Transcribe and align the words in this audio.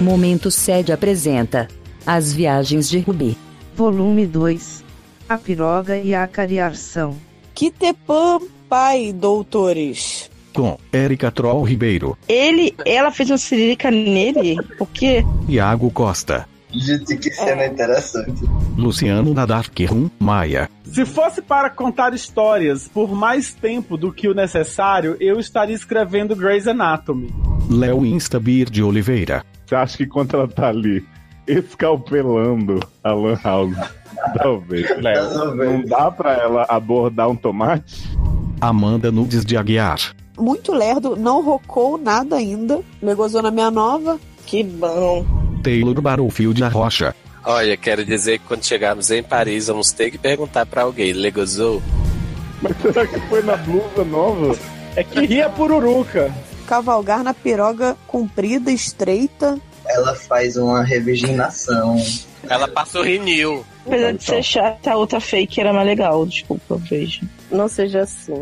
Momento 0.00 0.50
Sede 0.50 0.92
apresenta 0.92 1.68
As 2.06 2.32
Viagens 2.32 2.88
de 2.88 2.98
Rubi. 3.00 3.36
Volume 3.74 4.26
2 4.26 4.84
A 5.28 5.36
Piroga 5.38 5.96
e 5.98 6.14
a 6.14 6.26
Cariação. 6.26 7.16
Kitepã, 7.54 8.38
pai, 8.68 9.12
doutores. 9.12 10.30
Com 10.52 10.78
Érica 10.92 11.30
Troll 11.30 11.62
Ribeiro, 11.62 12.16
Ele, 12.28 12.74
ela 12.84 13.10
fez 13.10 13.30
uma 13.30 13.38
cirílica 13.38 13.90
nele? 13.90 14.56
O 14.78 14.86
quê? 14.86 15.22
Iago 15.48 15.90
Costa, 15.90 16.46
Gente, 16.72 17.16
que 17.16 17.30
cena 17.30 17.66
interessante. 17.66 18.42
Luciano 18.76 19.32
Nadarkrum 19.32 20.10
Maia, 20.18 20.68
Se 20.84 21.06
fosse 21.06 21.40
para 21.40 21.70
contar 21.70 22.12
histórias 22.12 22.88
por 22.88 23.14
mais 23.14 23.54
tempo 23.54 23.96
do 23.96 24.12
que 24.12 24.28
o 24.28 24.34
necessário, 24.34 25.16
eu 25.20 25.38
estaria 25.38 25.74
escrevendo 25.74 26.36
Grey's 26.36 26.66
Anatomy. 26.66 27.32
Léo 27.70 28.04
Instabir 28.06 28.70
de 28.70 28.82
Oliveira, 28.82 29.44
Você 29.66 29.74
acha 29.74 29.96
que 29.96 30.04
enquanto 30.04 30.36
ela 30.36 30.48
tá 30.48 30.68
ali 30.68 31.04
escalpelando 31.46 32.80
a 33.02 33.12
Lan 33.12 33.38
House, 33.42 33.76
talvez, 34.38 34.88
Léo, 35.00 35.54
não 35.54 35.82
dá 35.82 36.10
pra 36.10 36.32
ela 36.34 36.66
abordar 36.68 37.28
um 37.28 37.36
tomate? 37.36 38.08
Amanda 38.60 39.10
Nudes 39.12 39.44
de 39.44 39.56
Aguiar, 39.56 39.98
Muito 40.38 40.72
lerdo, 40.72 41.16
não 41.16 41.42
rocou 41.44 41.98
nada 41.98 42.36
ainda. 42.36 42.80
Legozou 43.02 43.42
na 43.42 43.50
minha 43.50 43.70
nova. 43.70 44.18
Que 44.46 44.62
bom. 44.62 45.24
Taylor 45.62 46.00
Barofield 46.00 46.60
da 46.60 46.68
Rocha, 46.68 47.14
Olha, 47.44 47.76
quero 47.76 48.04
dizer 48.04 48.38
que 48.40 48.44
quando 48.46 48.64
chegarmos 48.64 49.08
em 49.10 49.22
Paris, 49.22 49.68
vamos 49.68 49.92
ter 49.92 50.10
que 50.10 50.18
perguntar 50.18 50.66
pra 50.66 50.82
alguém, 50.82 51.12
legozou? 51.12 51.80
Mas 52.60 52.76
será 52.82 53.06
que 53.06 53.20
foi 53.28 53.40
na 53.42 53.56
blusa 53.56 54.04
nova? 54.04 54.56
É 54.96 55.04
que 55.04 55.20
ria 55.26 55.48
pururuca. 55.48 56.32
Cavalgar 56.66 57.22
na 57.22 57.32
piroga 57.32 57.96
comprida, 58.06 58.70
estreita. 58.70 59.58
Ela 59.88 60.14
faz 60.14 60.56
uma 60.56 60.82
revirginação. 60.82 61.96
Ela 62.48 62.66
passa 62.68 62.98
o 63.00 63.02
Renew. 63.02 63.64
Apesar 63.86 64.12
de 64.12 64.24
ser 64.24 64.42
chata, 64.42 64.90
a 64.92 64.96
outra 64.96 65.20
fake 65.20 65.60
era 65.60 65.72
mais 65.72 65.86
legal. 65.86 66.26
Desculpa, 66.26 66.76
vejo. 66.76 67.20
Não 67.50 67.68
seja 67.68 68.00
assim. 68.00 68.32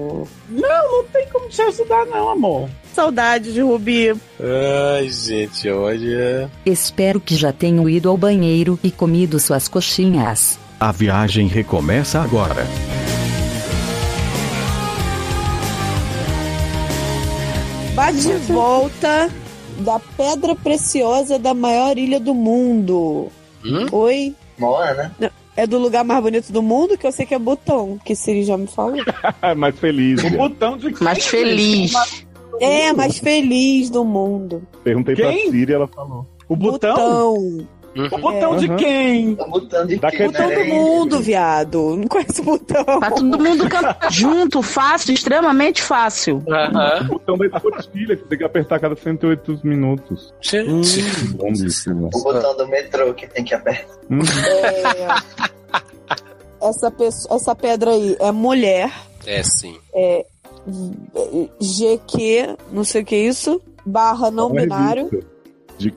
Não, 0.48 0.92
não 0.92 1.05
tem 1.12 1.27
como 1.28 1.48
te 1.48 1.61
ajudar, 1.61 2.06
não, 2.06 2.31
amor. 2.31 2.69
Saudade 2.94 3.53
de 3.53 3.61
Rubi. 3.61 4.14
Ai, 4.41 5.09
gente, 5.11 5.69
olha. 5.69 6.50
Espero 6.64 7.20
que 7.20 7.36
já 7.36 7.53
tenham 7.53 7.88
ido 7.88 8.09
ao 8.09 8.16
banheiro 8.16 8.78
e 8.83 8.91
comido 8.91 9.38
suas 9.38 9.69
coxinhas. 9.69 10.59
a 10.81 10.91
viagem 10.92 11.47
recomeça 11.47 12.20
agora. 12.20 12.66
Bate 17.95 18.19
de 18.23 18.33
volta 18.53 19.31
da 19.78 20.00
pedra 20.17 20.56
preciosa 20.56 21.39
da 21.39 21.55
maior 21.55 21.97
ilha 21.97 22.19
do 22.19 22.34
mundo. 22.34 23.28
Hum? 23.64 23.87
Oi? 23.92 24.34
Moana? 24.59 25.14
É 25.56 25.64
do 25.64 25.78
lugar 25.78 26.03
mais 26.03 26.20
bonito 26.20 26.53
do 26.53 26.61
mundo, 26.61 26.98
que 26.98 27.06
eu 27.06 27.12
sei 27.12 27.25
que 27.25 27.34
é 27.34 27.39
Butão, 27.39 27.97
que 28.05 28.17
Siri 28.17 28.42
já 28.42 28.59
me 28.59 28.67
falou. 28.67 28.97
Mais 29.56 29.78
feliz. 29.78 30.20
O 30.25 30.31
né? 30.31 30.37
botão 30.37 30.77
de 30.77 30.92
Mais 31.00 31.25
feliz. 31.25 31.92
É, 32.61 32.92
mais 32.92 33.19
feliz 33.19 33.91
do 33.91 34.05
mundo. 34.05 34.62
Perguntei 34.83 35.15
pra 35.15 35.31
Quem? 35.31 35.50
Siri 35.50 35.70
e 35.70 35.75
ela 35.75 35.87
falou. 35.87 36.27
O 36.48 36.56
botão? 36.56 36.95
Butão. 36.95 37.69
O 37.97 38.19
botão 38.19 38.56
de 38.56 38.69
Uhum. 38.69 38.77
quem? 38.77 39.34
Tá 39.37 39.47
botando 39.47 39.89
de 39.89 39.97
Da 39.97 40.11
quê, 40.11 40.27
Butão 40.27 40.48
né? 40.48 40.55
do 40.56 40.64
mundo, 40.75 41.20
viado. 41.20 41.97
Não 41.97 42.09
conhece 42.09 42.41
o 42.41 42.45
botão. 42.45 42.84
Pra 42.84 43.11
todo 43.11 43.39
mundo 43.39 43.64
junto, 44.11 44.62
fácil, 44.62 45.14
extremamente 45.14 45.81
fácil. 45.83 46.42
Aham. 46.48 47.03
O 47.03 47.05
botão 47.15 47.39
da 47.39 47.47
escotilha 47.47 48.17
que 48.17 48.25
tem 48.25 48.39
que 48.39 48.45
apertar 48.45 48.77
a 48.77 48.81
cada 48.81 48.97
108 48.97 49.61
minutos. 49.62 50.34
Gente. 50.41 51.03
Bom 51.37 51.53
disso, 51.53 51.95
né? 51.95 52.09
O 52.12 52.22
botão 52.22 52.56
do 52.56 52.67
metrô 52.67 53.15
que 53.15 53.27
tem 53.28 53.45
que 53.45 53.55
apertar. 53.55 53.95
Uhum. 54.11 54.20
É, 56.61 56.69
essa, 56.69 56.91
pessoa, 56.91 57.37
essa 57.37 57.55
pedra 57.55 57.91
aí 57.93 58.16
é 58.19 58.32
mulher. 58.32 58.91
É 59.26 59.43
sim. 59.43 59.76
GQ, 61.61 62.56
não 62.72 62.84
sei 62.84 63.03
o 63.03 63.05
que 63.05 63.15
é 63.15 63.19
isso. 63.19 63.61
Barra 63.87 64.31
não 64.31 64.49
Uma 64.49 64.61
binário. 64.62 65.11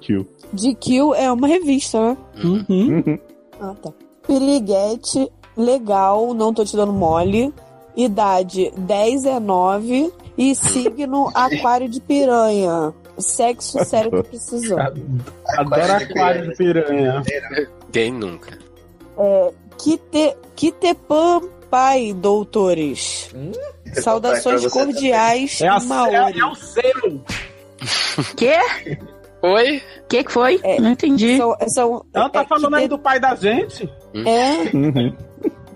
Kill. 0.02 0.28
GQ 0.53 1.13
é 1.16 1.31
uma 1.31 1.47
revista, 1.47 2.00
né? 2.02 2.18
Uhum. 2.44 2.63
Uhum. 3.06 3.19
Ah, 3.59 3.74
tá. 3.81 3.91
Piriguete, 4.25 5.31
legal, 5.56 6.34
não 6.34 6.53
tô 6.53 6.63
te 6.66 6.75
dando 6.75 6.94
mole. 6.94 7.53
Idade 7.96 8.72
10 8.78 9.25
é 9.25 9.40
9. 9.40 10.12
E 10.38 10.53
signo 10.56 11.30
aquário 11.34 11.90
de 11.90 12.00
piranha. 12.00 12.94
Sexo 13.18 13.84
sério 13.84 14.12
que 14.12 14.30
precisou. 14.30 14.78
Adoro 14.80 15.94
aquário 15.94 16.50
de 16.50 16.56
piranha. 16.56 17.24
Quem 17.91 18.12
nunca? 18.12 18.58
Kite, 19.78 20.35
Kitepã 20.56 21.41
Pai, 21.72 22.14
doutores. 22.14 23.29
Saudações 23.96 24.62
Pra 24.62 24.69
você 24.69 24.79
cordiais 24.85 25.59
É, 25.62 25.68
a, 25.68 25.79
Maori. 25.79 26.16
é, 26.16 26.40
é 26.40 26.46
o 26.46 26.56
seu. 26.56 27.22
Quê? 28.35 28.58
Oi? 29.42 29.81
Que 30.09 30.24
que 30.24 30.31
foi? 30.31 30.59
É. 30.64 30.80
Não 30.81 30.92
entendi. 30.92 31.38
São, 31.38 31.56
são, 31.68 32.06
Ela 32.14 32.30
tá 32.30 32.42
é, 32.42 32.46
falando 32.46 32.74
aí 32.75 32.84
Kite- 32.84 32.90
do 32.90 33.00
pai 33.00 33.20
da 33.20 33.36
gente? 33.36 33.90
É, 34.25 34.75
Uhum. 34.75 35.14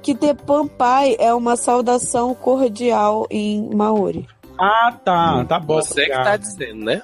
Kitepã 0.02 0.66
Pai 0.68 1.16
é 1.20 1.32
uma 1.34 1.56
saudação 1.56 2.34
cordial 2.34 3.28
em 3.30 3.70
Maori. 3.76 4.28
Ah, 4.60 4.92
tá. 5.06 5.46
Tá 5.46 5.60
bom. 5.60 5.76
Você 5.76 6.06
que 6.06 6.12
tá 6.12 6.38
dizendo, 6.38 6.86
né? 6.86 7.02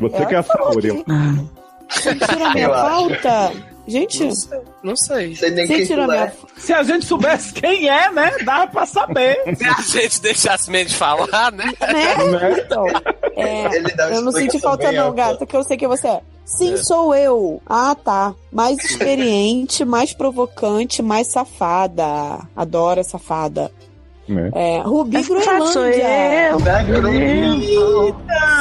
Você 0.00 0.24
que 0.26 0.34
é 0.34 0.38
a 0.38 0.42
Saori. 0.44 1.04
A 1.08 2.54
minha 2.54 2.68
pauta? 2.70 3.52
Gente, 3.88 4.22
Não 4.24 4.30
sei. 4.34 4.60
Não 4.82 4.96
sei. 4.96 5.28
Não 5.28 5.36
sei 5.36 5.50
nem 5.50 5.66
quem 5.66 5.96
minha 5.96 6.14
é. 6.16 6.32
Se 6.58 6.72
a 6.72 6.82
gente 6.82 7.06
soubesse 7.06 7.52
quem 7.54 7.88
é, 7.88 8.10
né? 8.10 8.30
Dava 8.44 8.66
pra 8.66 8.84
saber. 8.86 9.38
Se 9.82 9.98
a 9.98 10.02
gente 10.02 10.20
deixasse 10.20 10.70
meio 10.70 10.86
de 10.86 10.94
falar, 10.94 11.50
né? 11.52 11.64
né? 11.80 12.60
Então, 12.64 12.84
é, 13.34 13.66
eu 14.14 14.20
não 14.22 14.30
senti 14.32 14.58
falta 14.60 14.92
não, 14.92 15.14
gata, 15.14 15.46
que 15.46 15.56
eu 15.56 15.64
sei 15.64 15.76
que 15.76 15.88
você 15.88 16.06
é. 16.08 16.20
Sim, 16.44 16.74
É. 16.74 16.76
sou 16.78 17.14
eu. 17.14 17.62
Ah, 17.66 17.94
tá. 17.94 18.34
Mais 18.52 18.78
experiente, 18.78 19.84
mais 19.84 20.12
provocante, 20.12 21.02
mais 21.02 21.26
safada. 21.28 22.40
Adoro 22.56 23.02
safada. 23.04 23.70
Né? 24.28 24.50
É, 24.54 24.80
Rubi 24.80 25.16
Essa 25.16 25.28
sou 25.28 25.36
Groenlândia. 25.36 26.52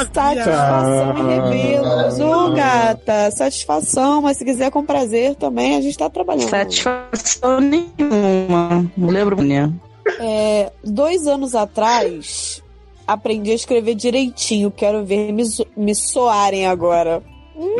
Satisfação 0.05 1.17
em 1.17 1.27
revelos. 1.27 2.19
Ô, 2.19 2.51
gata, 2.53 3.31
satisfação, 3.31 4.21
mas 4.21 4.37
se 4.37 4.45
quiser 4.45 4.69
com 4.71 4.85
prazer 4.85 5.35
também, 5.35 5.75
a 5.77 5.81
gente 5.81 5.97
tá 5.97 6.09
trabalhando. 6.09 6.49
Satisfação 6.49 7.59
nenhuma. 7.59 8.85
Não 8.97 9.09
lembro, 9.09 9.41
né? 9.43 9.71
É, 10.19 10.71
dois 10.83 11.27
anos 11.27 11.53
atrás, 11.55 12.63
aprendi 13.05 13.51
a 13.51 13.55
escrever 13.55 13.95
direitinho. 13.95 14.71
Quero 14.71 15.03
ver 15.05 15.31
me, 15.33 15.43
me 15.75 15.93
soarem 15.95 16.65
agora. 16.67 17.21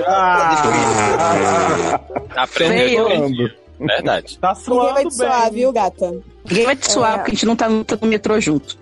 Ah, 0.06 0.64
direitinho. 2.58 3.50
Verdade. 3.80 4.40
tá 4.40 4.54
Ninguém 4.68 4.94
vai 4.94 5.04
suando 5.04 5.10
te 5.10 5.16
soar, 5.16 5.44
bem. 5.44 5.52
viu, 5.54 5.72
gata? 5.72 6.14
Ninguém 6.50 6.66
vai 6.66 6.76
te 6.76 6.92
suar, 6.92 7.14
É. 7.14 7.18
porque 7.18 7.32
a 7.32 7.34
gente 7.36 7.46
não 7.46 7.56
tá 7.56 7.70
no 7.70 7.86
metrô 8.08 8.40
junto. 8.40 8.78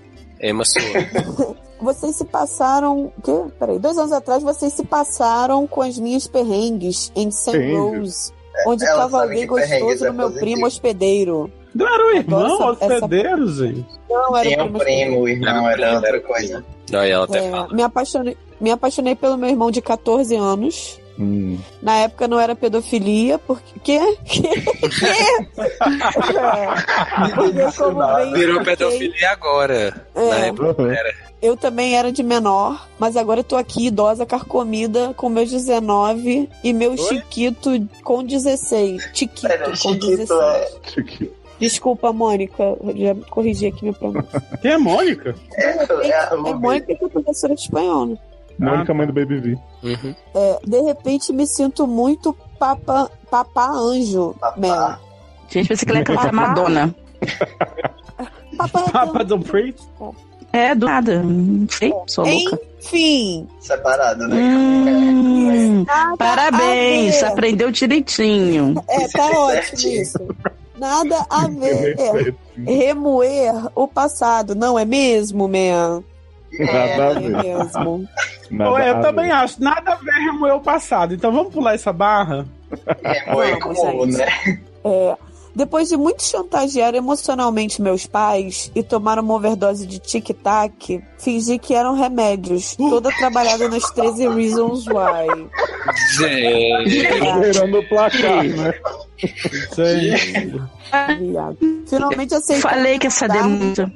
Emma 0.50 0.64
sua. 0.66 0.82
Vocês 1.82 2.16
se 2.16 2.26
passaram. 2.26 3.12
O 3.18 3.22
quê? 3.22 3.32
Peraí, 3.60 3.78
dois 3.80 3.98
anos 3.98 4.12
atrás 4.14 4.42
vocês 4.42 4.72
se 4.74 4.84
passaram 4.86 5.68
com 5.68 5.82
as 5.82 6.00
minhas 6.00 6.26
perrengues 6.26 7.12
em 7.16 7.30
St. 7.30 7.58
Rose, 7.76 8.32
onde 8.66 8.86
cavalguei 8.86 9.46
sabe 9.46 9.48
que 9.48 9.54
perrengues 9.56 9.82
gostoso 10.00 10.06
é 10.06 10.08
no 10.08 10.14
meu 10.14 10.26
positivo. 10.28 10.46
primo 10.52 10.66
hospedeiro. 10.68 11.52
Não 11.76 11.86
era 11.94 12.06
o 12.08 12.12
irmão 12.12 12.46
Adoro 12.56 12.78
essa- 12.80 12.94
hospedeiro, 12.96 13.48
gente? 13.54 13.86
Não, 14.10 14.38
era 14.38 14.50
Tinha 14.50 14.64
o 14.64 14.68
um 14.68 14.74
primo 14.74 15.28
irmão 15.28 15.70
Era 15.70 15.86
era 15.88 15.96
outra 15.98 16.20
coisa. 16.22 16.66
Não, 16.90 17.06
e 17.06 17.10
ela 17.12 17.26
até 17.26 17.46
É, 17.46 17.52
fala. 17.52 17.74
me, 17.74 17.84
apaixonei, 17.84 18.38
me 18.62 18.72
apaixonei 18.72 19.16
pelo 19.16 19.38
meu 19.38 19.50
irmão 19.50 19.70
de 19.70 19.82
14 19.82 20.34
anos. 20.36 21.00
Hum. 21.18 21.58
Na 21.82 21.98
época 22.00 22.28
não 22.28 22.40
era 22.40 22.56
pedofilia, 22.56 23.38
porque. 23.40 23.80
Quê? 23.84 24.00
Quê? 24.26 24.42
Quê? 24.42 25.08
É, 26.38 27.32
porque 27.36 27.52
bem 27.54 28.34
Virou 28.34 28.60
expliquei, 28.62 28.64
pedofilia 28.76 29.30
agora. 29.32 30.06
É. 30.14 30.30
Na 30.30 30.36
época 30.48 30.82
Uhum. 30.82 30.90
era. 30.92 31.26
Eu 31.42 31.56
também 31.56 31.96
era 31.96 32.12
de 32.12 32.24
menor, 32.24 32.88
mas 32.98 33.16
agora 33.16 33.42
eu 33.42 33.44
tô 33.44 33.56
aqui, 33.56 33.88
idosa, 33.88 34.26
carcomida, 34.26 35.14
com 35.16 35.30
meus 35.30 35.50
19 35.52 36.50
e 36.64 36.74
meu 36.74 36.92
Oi? 36.92 36.98
Chiquito 36.98 37.88
com 38.04 38.24
16. 38.24 39.10
Chiquito 39.14 39.48
Pera, 39.48 39.66
com 39.70 39.76
Chiquito 39.76 40.08
16. 40.18 40.32
é. 40.42 40.70
Chiquito. 40.90 41.34
Desculpa, 41.60 42.12
Mônica, 42.12 42.64
já 42.96 43.16
corrigi 43.30 43.68
aqui 43.68 43.84
minha 43.84 43.94
pronúncia. 43.94 44.42
Quem 44.62 44.72
é 44.72 44.78
Mônica? 44.78 45.36
É, 45.54 46.08
é 46.08 46.14
a 46.14 46.24
É 46.24 46.36
Ruby. 46.36 46.54
Mônica 46.56 46.96
que 46.96 47.06
é 47.06 47.08
professora 47.10 47.56
de 47.56 47.62
espanhol, 47.62 48.06
né? 48.08 48.18
Mônica, 48.60 48.94
mãe 48.94 49.06
do 49.08 49.14
Baby 49.14 49.38
V. 49.40 49.58
Uhum. 49.84 50.16
É, 50.34 50.60
de 50.66 50.82
repente 50.82 51.34
me 51.34 51.46
sinto 51.46 51.86
muito 51.86 52.34
papa, 52.58 53.10
papá 53.30 53.70
anjo, 53.72 54.36
Mel. 54.58 54.96
Gente, 55.50 55.68
pensei 55.68 55.86
que 55.86 55.92
ela 55.92 56.00
ia 56.00 56.06
cantar 56.06 56.32
Madonna. 56.34 56.96
Papá, 58.58 58.84
Papa 58.92 59.24
do 59.24 59.40
Preach? 59.40 59.78
É, 60.54 60.74
do 60.74 60.86
nada. 60.86 61.22
Não 61.22 61.68
sei, 61.70 61.94
sou 62.08 62.26
louca. 62.26 62.60
Enfim. 62.80 63.48
Separado, 63.60 64.28
né? 64.28 64.36
Hum, 64.38 65.84
Nada 65.86 66.18
parabéns, 66.18 67.22
a 67.24 67.30
aprendeu 67.30 67.70
direitinho. 67.72 68.76
É, 68.88 69.08
tá 69.10 69.26
ótimo 69.32 69.92
isso. 69.92 70.18
Nada 70.78 71.26
a 71.30 71.48
ver. 71.48 72.36
Remoer 72.66 73.54
o 73.76 73.88
passado, 73.88 74.56
não 74.56 74.78
é 74.80 74.86
mesmo, 74.86 75.48
man? 75.48 76.04
Nada 76.60 77.08
a 77.08 77.12
É 77.12 77.20
ver. 77.20 77.44
mesmo. 77.44 78.08
É, 78.52 78.90
eu 78.92 79.02
também 79.02 79.32
acho. 79.32 79.62
Nada 79.62 79.94
a 79.94 79.96
ver 79.96 80.12
remoer 80.12 80.56
o 80.56 80.62
passado. 80.62 81.14
Então 81.14 81.32
vamos 81.32 81.54
pular 81.54 81.74
essa 81.74 81.92
barra? 81.92 82.46
Gente. 84.06 84.18
né? 84.18 84.60
É, 84.84 85.18
depois 85.56 85.88
de 85.88 85.96
muito 85.96 86.22
chantagear 86.22 86.94
emocionalmente 86.96 87.82
meus 87.82 88.06
pais 88.06 88.70
e 88.76 88.84
tomar 88.84 89.18
uma 89.18 89.34
overdose 89.34 89.88
de 89.88 90.00
tic-tac, 90.00 91.02
fingi 91.18 91.58
que 91.58 91.74
eram 91.74 91.96
remédios, 91.96 92.76
toda 92.76 93.10
trabalhada 93.16 93.70
nas 93.70 93.90
13 93.92 94.28
Reasons 94.28 94.86
Why. 94.86 95.48
Gente. 96.18 96.98
Esperando 96.98 97.80
o 97.80 97.88
placar, 97.88 98.44
né? 98.44 98.74
Gente. 99.76 100.62
Finalmente 101.88 102.36
aceitei. 102.36 102.62
Falei 102.62 103.00
que 103.00 103.08
essa 103.08 103.28
demônia. 103.28 103.94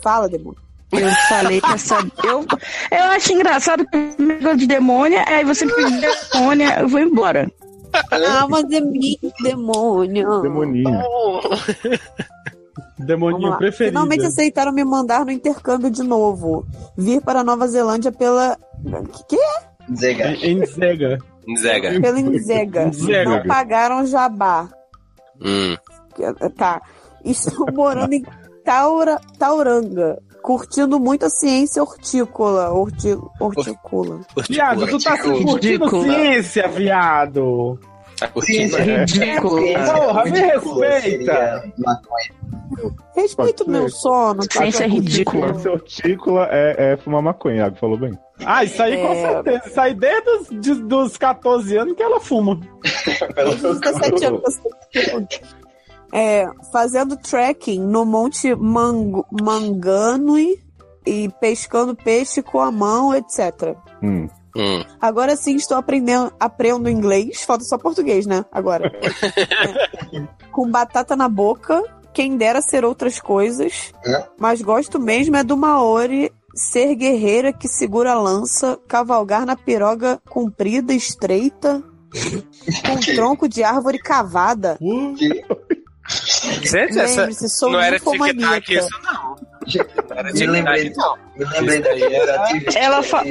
Fala, 0.00 0.28
demônio. 0.28 0.60
Eu 0.92 1.10
falei 1.28 1.60
que 1.60 1.72
essa. 1.72 1.98
Eu, 2.22 2.44
eu 2.90 3.04
acho 3.12 3.32
engraçado 3.32 3.84
que 3.86 4.46
eu 4.46 4.56
de 4.56 4.66
demônia, 4.66 5.24
aí 5.26 5.44
você 5.44 5.64
me 5.64 5.72
pediu 5.72 6.10
demônia, 6.32 6.80
eu 6.80 6.88
vou 6.88 7.00
embora. 7.00 7.50
Ah, 8.10 8.46
mas 8.48 8.70
é 8.70 8.80
minha 8.80 9.16
demônio. 9.42 10.42
Demoninho. 10.42 11.00
Demoninho 12.98 13.56
preferido. 13.58 13.92
Finalmente 13.92 14.26
aceitaram 14.26 14.72
me 14.72 14.84
mandar 14.84 15.24
no 15.24 15.30
intercâmbio 15.30 15.90
de 15.90 16.02
novo. 16.02 16.66
Vir 16.96 17.20
para 17.20 17.40
a 17.40 17.44
Nova 17.44 17.66
Zelândia 17.66 18.12
pela. 18.12 18.56
Que? 19.28 19.38
Zega. 19.94 20.32
Em 20.46 20.64
Zega. 20.64 21.18
Zega. 21.58 22.00
Pela. 22.00 22.20
Nzega. 22.20 22.90
Não 23.24 23.42
pagaram 23.46 24.06
jabá. 24.06 24.68
Hum. 25.40 25.76
Tá. 26.56 26.80
Estou 27.24 27.72
morando 27.72 28.12
em 28.12 28.24
Taura, 28.64 29.20
Tauranga. 29.38 30.18
Curtindo 30.42 30.98
muito 30.98 31.24
a 31.26 31.30
ciência 31.30 31.82
hortícola. 31.82 32.70
Horti, 32.70 33.16
hortícola. 33.40 34.20
Viado, 34.48 34.86
tu 34.88 34.98
tá 34.98 35.16
se 35.16 35.22
curtindo 35.22 35.54
Ridículo. 35.54 36.02
ciência, 36.04 36.68
viado. 36.68 37.78
Tá 38.18 38.28
curtindo? 38.28 38.76
Ridículo. 38.76 39.60
Porra, 39.96 40.24
me 40.24 40.40
respeita. 40.40 41.64
Respeito 43.14 43.64
o 43.64 43.70
meu 43.70 43.88
sono. 43.88 44.46
tá? 44.46 44.60
Ciência 44.60 44.84
é 44.84 44.88
ridícula. 44.88 45.48
Ciência 45.54 45.72
hortícola 45.72 46.48
é, 46.50 46.92
é 46.92 46.96
fumar 46.96 47.22
maconha, 47.22 47.56
Iago 47.58 47.76
falou 47.76 47.98
bem. 47.98 48.18
Ah, 48.44 48.64
isso 48.64 48.82
aí 48.82 48.96
com 48.96 49.12
É. 49.12 49.20
certeza. 49.20 49.62
Isso 49.68 49.80
aí 49.80 49.94
desde 49.94 50.30
os 50.30 50.48
de- 50.60 50.82
dos 50.82 51.16
14 51.16 51.76
anos 51.76 51.94
que 51.94 52.02
ela 52.02 52.18
fuma. 52.20 52.58
Pelo 53.34 53.54
17 53.54 54.24
anos 54.24 54.42
É, 56.12 56.46
fazendo 56.70 57.16
trekking 57.16 57.80
no 57.80 58.04
Monte 58.04 58.54
Mango, 58.54 59.26
Manganui 59.30 60.62
e 61.06 61.28
pescando 61.40 61.96
peixe 61.96 62.42
com 62.42 62.60
a 62.60 62.70
mão, 62.70 63.14
etc. 63.14 63.76
Hum. 64.02 64.28
Hum. 64.54 64.84
Agora 65.00 65.34
sim 65.34 65.56
estou 65.56 65.76
aprendendo, 65.76 66.32
aprendo 66.38 66.90
inglês, 66.90 67.42
falta 67.42 67.64
só 67.64 67.78
português, 67.78 68.26
né? 68.26 68.44
Agora. 68.52 68.92
É. 70.12 70.26
Com 70.52 70.70
batata 70.70 71.16
na 71.16 71.26
boca, 71.26 71.82
quem 72.12 72.36
dera 72.36 72.60
ser 72.60 72.84
outras 72.84 73.18
coisas, 73.18 73.92
Hã? 74.06 74.24
mas 74.38 74.60
gosto 74.60 75.00
mesmo 75.00 75.36
é 75.36 75.42
do 75.42 75.56
Maori 75.56 76.30
ser 76.54 76.94
guerreira 76.94 77.50
que 77.50 77.66
segura 77.66 78.12
a 78.12 78.20
lança, 78.20 78.78
cavalgar 78.86 79.46
na 79.46 79.56
piroga 79.56 80.20
comprida, 80.28 80.92
estreita, 80.92 81.82
com 82.86 83.14
tronco 83.14 83.48
de 83.48 83.62
árvore 83.62 83.98
cavada. 83.98 84.78
Gente, 86.42 86.98
essa 86.98 87.68
não 87.68 87.80
era 87.80 87.98
tic-tac 88.00 88.74
isso, 88.74 88.88
não. 89.04 89.36
Não 90.08 90.16
era 90.18 90.32
Me 90.32 90.46
lembrei, 90.46 90.92
não. 90.96 91.16
me 91.36 91.44
lembrei 91.44 91.80
daqueles 91.80 92.28
ativistas 92.28 92.76
Ela 92.76 93.02
fa- 93.02 93.24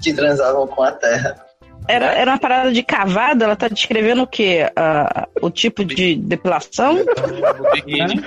que, 0.00 0.12
transavam 0.14 0.66
com 0.66 0.82
a 0.82 0.92
terra. 0.92 1.36
Era, 1.88 2.06
era 2.12 2.30
uma 2.30 2.38
parada 2.38 2.70
de 2.72 2.82
cavada, 2.84 3.44
ela 3.46 3.56
tá 3.56 3.66
descrevendo 3.66 4.22
o 4.22 4.26
quê? 4.26 4.70
Ah, 4.76 5.26
o 5.42 5.50
tipo 5.50 5.84
de 5.84 6.14
depilação? 6.14 6.98
O 7.00 7.72
biquíni. 7.72 8.22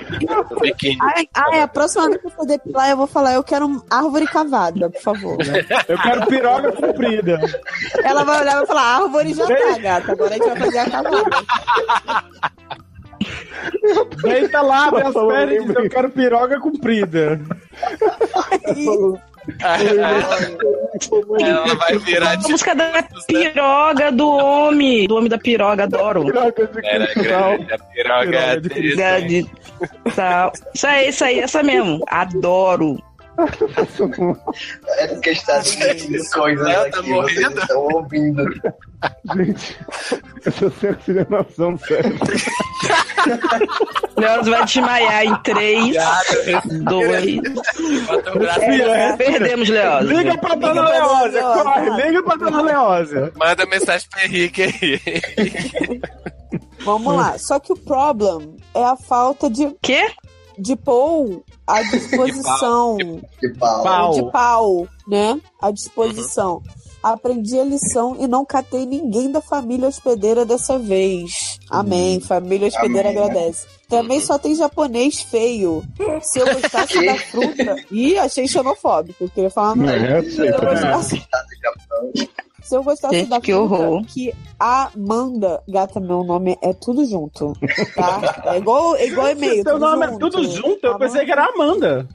Biquíni. 0.60 0.98
Ai, 1.00 1.26
ai, 1.32 1.60
a 1.62 1.68
próxima 1.68 2.08
vez 2.08 2.20
que 2.20 2.26
eu 2.26 2.30
for 2.32 2.44
depilar, 2.46 2.90
eu 2.90 2.96
vou 2.98 3.06
falar, 3.06 3.32
eu 3.34 3.42
quero 3.44 3.64
uma 3.66 3.82
árvore 3.88 4.26
cavada, 4.26 4.90
por 4.90 5.00
favor. 5.00 5.38
Eu 5.88 5.98
quero 5.98 6.26
piroga 6.26 6.72
comprida. 6.72 7.40
Ela 8.02 8.22
vai 8.24 8.40
olhar 8.42 8.52
e 8.52 8.56
vai 8.56 8.66
falar, 8.66 8.96
árvore 9.02 9.32
já 9.32 9.46
tá, 9.46 9.78
gata. 9.78 10.12
Agora 10.12 10.30
a 10.30 10.34
gente 10.36 10.46
vai 10.48 10.56
fazer 10.58 10.78
a 10.78 10.90
cavada. 10.90 11.30
Deita 14.22 14.60
lá, 14.62 14.88
abre 14.88 15.02
as 15.02 15.14
Eu 15.14 15.28
pernas 15.28 15.76
eu 15.76 15.90
quero 15.90 16.10
piroga 16.10 16.60
comprida. 16.60 17.40
Ela 21.40 21.74
vai 21.74 21.98
virar 21.98 22.30
A 22.30 22.34
de 22.36 22.50
música 22.50 22.74
da 22.74 23.04
piroga 23.26 24.10
do 24.10 24.26
homem. 24.30 25.06
Do 25.06 25.16
homem 25.16 25.28
da 25.28 25.38
piroga, 25.38 25.84
adoro. 25.84 26.24
Piroga 26.24 26.66
de 26.66 26.86
Era 26.86 27.06
cristal. 27.08 27.56
grande, 27.58 27.72
a 27.74 27.78
piroga 27.78 28.60
Piroga 28.60 29.20
de 29.20 29.42
de- 29.42 29.50
tal. 30.16 30.52
Isso 30.74 30.86
aí, 30.86 31.08
isso 31.08 31.24
aí, 31.24 31.40
essa 31.40 31.62
mesmo. 31.62 32.02
Adoro. 32.08 32.98
É 34.98 35.06
porque 35.08 35.30
está 35.30 35.58
dizendo 35.58 36.30
coisas 36.30 36.66
Ela 36.68 36.82
aqui, 36.86 36.90
tá 36.90 37.00
vocês 37.02 37.08
morrendo. 37.08 37.60
estão 37.60 37.80
ouvindo. 37.82 38.44
Gente, 39.36 39.78
eu 40.46 40.52
só 40.52 40.70
sei 40.70 40.90
a 40.90 40.94
coordenação 40.94 41.78
sério. 41.78 42.18
Leoz 44.16 44.48
vai 44.48 44.64
desmaiar 44.64 45.24
em 45.24 45.42
3, 45.42 45.96
2. 46.84 47.40
Bota 48.06 48.32
o 48.32 48.38
braço 48.38 48.60
É. 48.60 49.16
Perdemos, 49.16 49.68
Leoz. 49.68 50.06
Liga 50.06 50.38
pra 50.38 50.54
dona 50.54 50.88
Leózia, 50.88 51.40
dona 51.42 51.62
corre, 51.64 52.02
liga 52.08 52.22
pra 52.22 52.36
dona 52.36 52.62
Leózia. 52.62 53.32
Manda 53.36 53.66
mensagem 53.66 54.08
pro 54.08 54.20
Henrique 54.24 54.62
aí. 54.62 55.00
Vamos 56.84 57.14
lá. 57.16 57.36
Só 57.38 57.58
que 57.58 57.72
o 57.72 57.76
problem 57.76 58.56
é 58.74 58.84
a 58.84 58.96
falta 58.96 59.50
de, 59.50 59.74
Quê? 59.82 60.06
de 60.58 60.76
pôr 60.76 61.42
à 61.66 61.82
disposição. 61.90 62.96
Que 63.38 63.48
pau. 63.54 63.82
Pau. 63.82 64.12
de 64.14 64.30
pau, 64.30 64.88
né? 65.08 65.40
À 65.60 65.70
disposição. 65.70 66.62
Aprendi 67.02 67.58
a 67.60 67.64
lição 67.64 68.16
e 68.18 68.26
não 68.26 68.46
catei 68.46 68.86
ninguém 68.86 69.30
da 69.30 69.42
família 69.42 69.86
hospedeira 69.88 70.44
dessa 70.46 70.78
vez. 70.78 71.58
Amém. 71.70 72.18
Família 72.18 72.66
hospedeira 72.68 73.10
Amém, 73.10 73.20
né? 73.20 73.26
agradece. 73.26 73.66
Também 73.90 74.20
só 74.22 74.38
tem 74.38 74.54
japonês 74.54 75.20
feio. 75.20 75.84
Se 76.22 76.38
eu 76.38 76.46
gostasse 76.54 77.04
da 77.04 77.14
fruta. 77.28 77.76
Ih, 77.90 78.16
achei 78.18 78.48
xenofóbico. 78.48 79.28
Queria 79.28 79.50
falar 79.50 79.76
Não, 79.76 79.84
não. 79.84 79.92
é 79.92 80.22
Se 80.22 80.38
eu 80.40 80.44
aceito, 80.56 80.64
né? 80.64 80.70
gostasse, 80.70 81.22
se 82.64 82.74
eu 82.76 82.82
gostasse 82.82 83.14
Gente, 83.14 83.28
da 83.30 83.40
que 83.40 83.52
fruta 83.52 83.74
horror. 83.74 84.04
que 84.06 84.32
Amanda, 84.58 85.62
gata, 85.68 86.00
meu 86.00 86.24
nome 86.24 86.56
é 86.62 86.72
tudo 86.72 87.04
junto, 87.06 87.52
tá? 87.94 88.20
É 88.54 88.58
igual, 88.58 88.96
é 88.96 89.06
igual 89.06 89.28
e-mail. 89.30 89.62
Seu 89.62 89.78
nome 89.78 90.04
é 90.06 90.08
junto. 90.10 90.18
tudo 90.30 90.44
junto? 90.50 90.86
Eu 90.86 90.98
pensei 90.98 91.24
que 91.24 91.32
era 91.32 91.46
Amanda. 91.46 92.08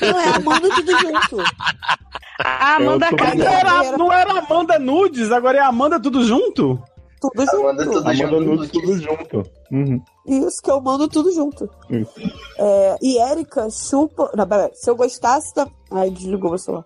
Não, 0.00 0.20
é 0.20 0.28
Amanda 0.36 0.68
tudo 0.74 0.92
junto. 0.98 1.36
Ah, 2.44 2.78
manda 2.80 3.06
Eu 3.06 3.10
tô- 3.10 3.16
cá. 3.16 3.34
Não 3.34 3.46
era, 3.46 3.98
não 3.98 4.12
era 4.12 4.38
Amanda 4.38 4.78
Nudes, 4.78 5.32
agora 5.32 5.58
é 5.58 5.60
Amanda 5.62 6.00
tudo 6.00 6.22
junto? 6.22 6.78
Tudo 7.20 7.40
junto. 7.44 7.56
Amanda 7.56 7.84
tudo 7.84 7.98
Amanda 7.98 8.14
junto. 8.14 8.40
Nudes 8.40 8.70
tudo 8.70 8.98
junto. 8.98 9.42
Uhum. 9.72 10.00
Isso, 10.26 10.60
que 10.62 10.70
eu 10.70 10.80
mando 10.80 11.08
tudo 11.08 11.32
junto. 11.32 11.70
É, 12.58 12.96
e 13.00 13.18
Érica 13.18 13.68
chupa. 13.70 14.30
Não, 14.34 14.46
pera, 14.46 14.70
se 14.74 14.90
eu 14.90 14.96
gostasse 14.96 15.54
da. 15.54 15.68
Ai, 15.90 16.10
desligou 16.10 16.52
o 16.54 16.58
celular. 16.58 16.84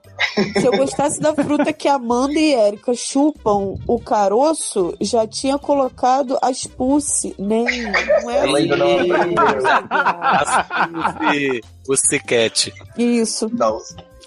Se 0.53 0.67
eu 0.67 0.73
gostasse 0.77 1.19
da 1.21 1.35
fruta 1.35 1.73
que 1.73 1.89
Amanda 1.89 2.39
e 2.39 2.53
Érica 2.55 2.93
chupam 2.95 3.77
o 3.87 3.99
caroço, 3.99 4.95
já 5.01 5.27
tinha 5.27 5.59
colocado 5.59 6.37
as 6.43 6.65
pulse. 6.67 7.35
Nem. 7.39 7.65
Não 7.65 8.31
é 8.31 8.45
Eu 8.45 8.53
lembro 8.53 8.77
não. 8.77 8.87
E 11.35 11.63
o 11.89 11.97
Ciquete. 11.97 12.75
Isso. 12.99 13.49
Não. 13.53 13.79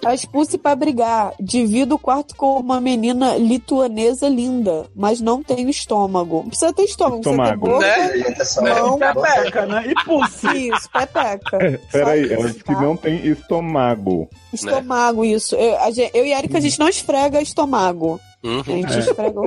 As 0.05 0.25
pulse 0.25 0.57
pra 0.57 0.75
brigar. 0.75 1.33
Divido 1.39 1.95
o 1.95 1.99
quarto 1.99 2.35
com 2.35 2.57
uma 2.59 2.79
menina 2.81 3.35
lituanesa 3.37 4.27
linda, 4.27 4.85
mas 4.95 5.19
não 5.21 5.41
tenho 5.43 5.69
estômago. 5.69 6.37
Não 6.43 6.47
precisa 6.49 6.73
ter 6.73 6.83
estômago, 6.83 7.17
Estômago. 7.19 7.77
precisa 7.77 8.61
ter 8.61 8.73
boca. 8.73 8.73
Né? 8.73 8.75
É 8.75 8.81
Não, 8.81 8.97
Pepeca, 8.99 9.65
né? 9.65 9.83
E 9.87 9.93
pulse. 10.05 10.47
Isso, 10.69 10.89
pepeca. 10.91 11.57
Peraí, 11.91 12.27
Só 12.27 12.33
ela 12.33 12.41
isso, 12.41 12.47
disse 12.47 12.63
que 12.63 12.73
tá? 12.73 12.81
não 12.81 12.95
tem 12.97 13.27
estômago. 13.27 14.29
Estômago, 14.53 15.25
isso. 15.25 15.55
Eu, 15.55 15.79
a 15.79 15.91
gente- 15.91 16.11
eu 16.15 16.25
e 16.25 16.33
a 16.33 16.39
Erika, 16.39 16.57
a 16.57 16.61
gente 16.61 16.79
não 16.79 16.87
esfrega 16.89 17.41
estômago. 17.41 18.19
A 18.43 18.47
Uhum. 18.47 18.63
gente 18.63 18.99
esfrega 18.99 19.39
o 19.39 19.43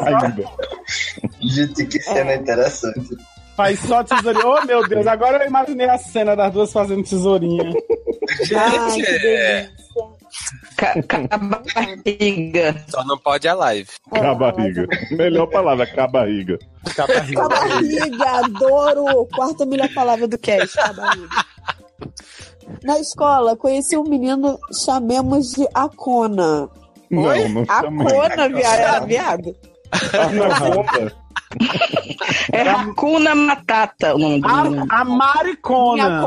Ainda. 0.00 0.44
Gente, 1.40 1.86
que 1.86 2.00
cena 2.00 2.34
interessante. 2.34 3.16
Faz 3.58 3.80
só 3.80 4.04
tesourinha. 4.04 4.46
Oh, 4.46 4.64
meu 4.64 4.88
Deus, 4.88 5.04
agora 5.04 5.42
eu 5.42 5.48
imaginei 5.48 5.88
a 5.88 5.98
cena 5.98 6.36
das 6.36 6.52
duas 6.52 6.72
fazendo 6.72 7.02
tesourinha. 7.02 7.72
Ai, 8.56 9.02
que 9.02 9.18
delícia. 9.18 9.72
Barriga. 12.06 12.84
Só 12.86 13.04
não 13.04 13.18
pode 13.18 13.48
a 13.48 13.54
live. 13.54 13.88
Cabarriga. 14.12 14.86
Melhor 15.10 15.48
palavra, 15.48 15.88
cabarriga. 15.88 16.56
Cabarriga, 16.94 18.30
adoro! 18.44 19.26
Quarta 19.34 19.66
melhor 19.66 19.92
palavra 19.92 20.28
do 20.28 20.38
cast, 20.38 20.76
cabarriga. 20.76 21.44
Na 22.84 23.00
escola, 23.00 23.56
conheci 23.56 23.96
um 23.96 24.04
menino, 24.04 24.56
chamemos 24.84 25.50
de 25.50 25.66
Acona. 25.74 26.70
Não, 27.10 27.48
não 27.48 27.64
chamei. 27.66 28.06
Acona, 28.06 28.48
viado, 28.50 29.06
viado. 29.08 29.56
Anaconda. 30.12 31.27
É 32.52 32.62
Hakuna 32.62 33.34
Matata 33.34 34.14
o 34.14 34.18
nome 34.18 34.40
do. 34.40 34.48
A, 34.48 35.00
a 35.00 35.04
Maricona. 35.04 36.22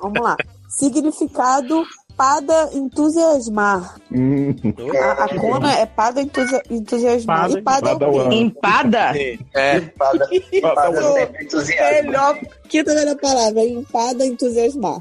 Vamos 0.00 0.20
lá. 0.20 0.36
Significado, 0.68 1.84
pada 2.16 2.70
entusiasmar. 2.72 3.96
Hum, 4.12 4.54
A, 5.02 5.24
a 5.24 5.28
cona 5.38 5.72
é 5.72 5.86
pada 5.86 6.20
entusi- 6.20 6.60
entusiasmar. 6.70 7.48
Pada- 7.48 7.58
e 7.58 7.62
pada 7.62 7.90
é 7.90 7.94
o 7.94 7.98
Padawan. 7.98 8.28
quê? 8.28 8.34
Empada? 8.36 9.12
É, 9.54 9.80
Pada, 9.80 10.28
pada 10.62 11.02
sempre. 11.12 12.02
Melhor, 12.02 12.38
quinta 12.68 12.94
melhor 12.94 13.16
palavra, 13.16 13.64
empada 13.64 14.26
entusiasmar. 14.26 14.98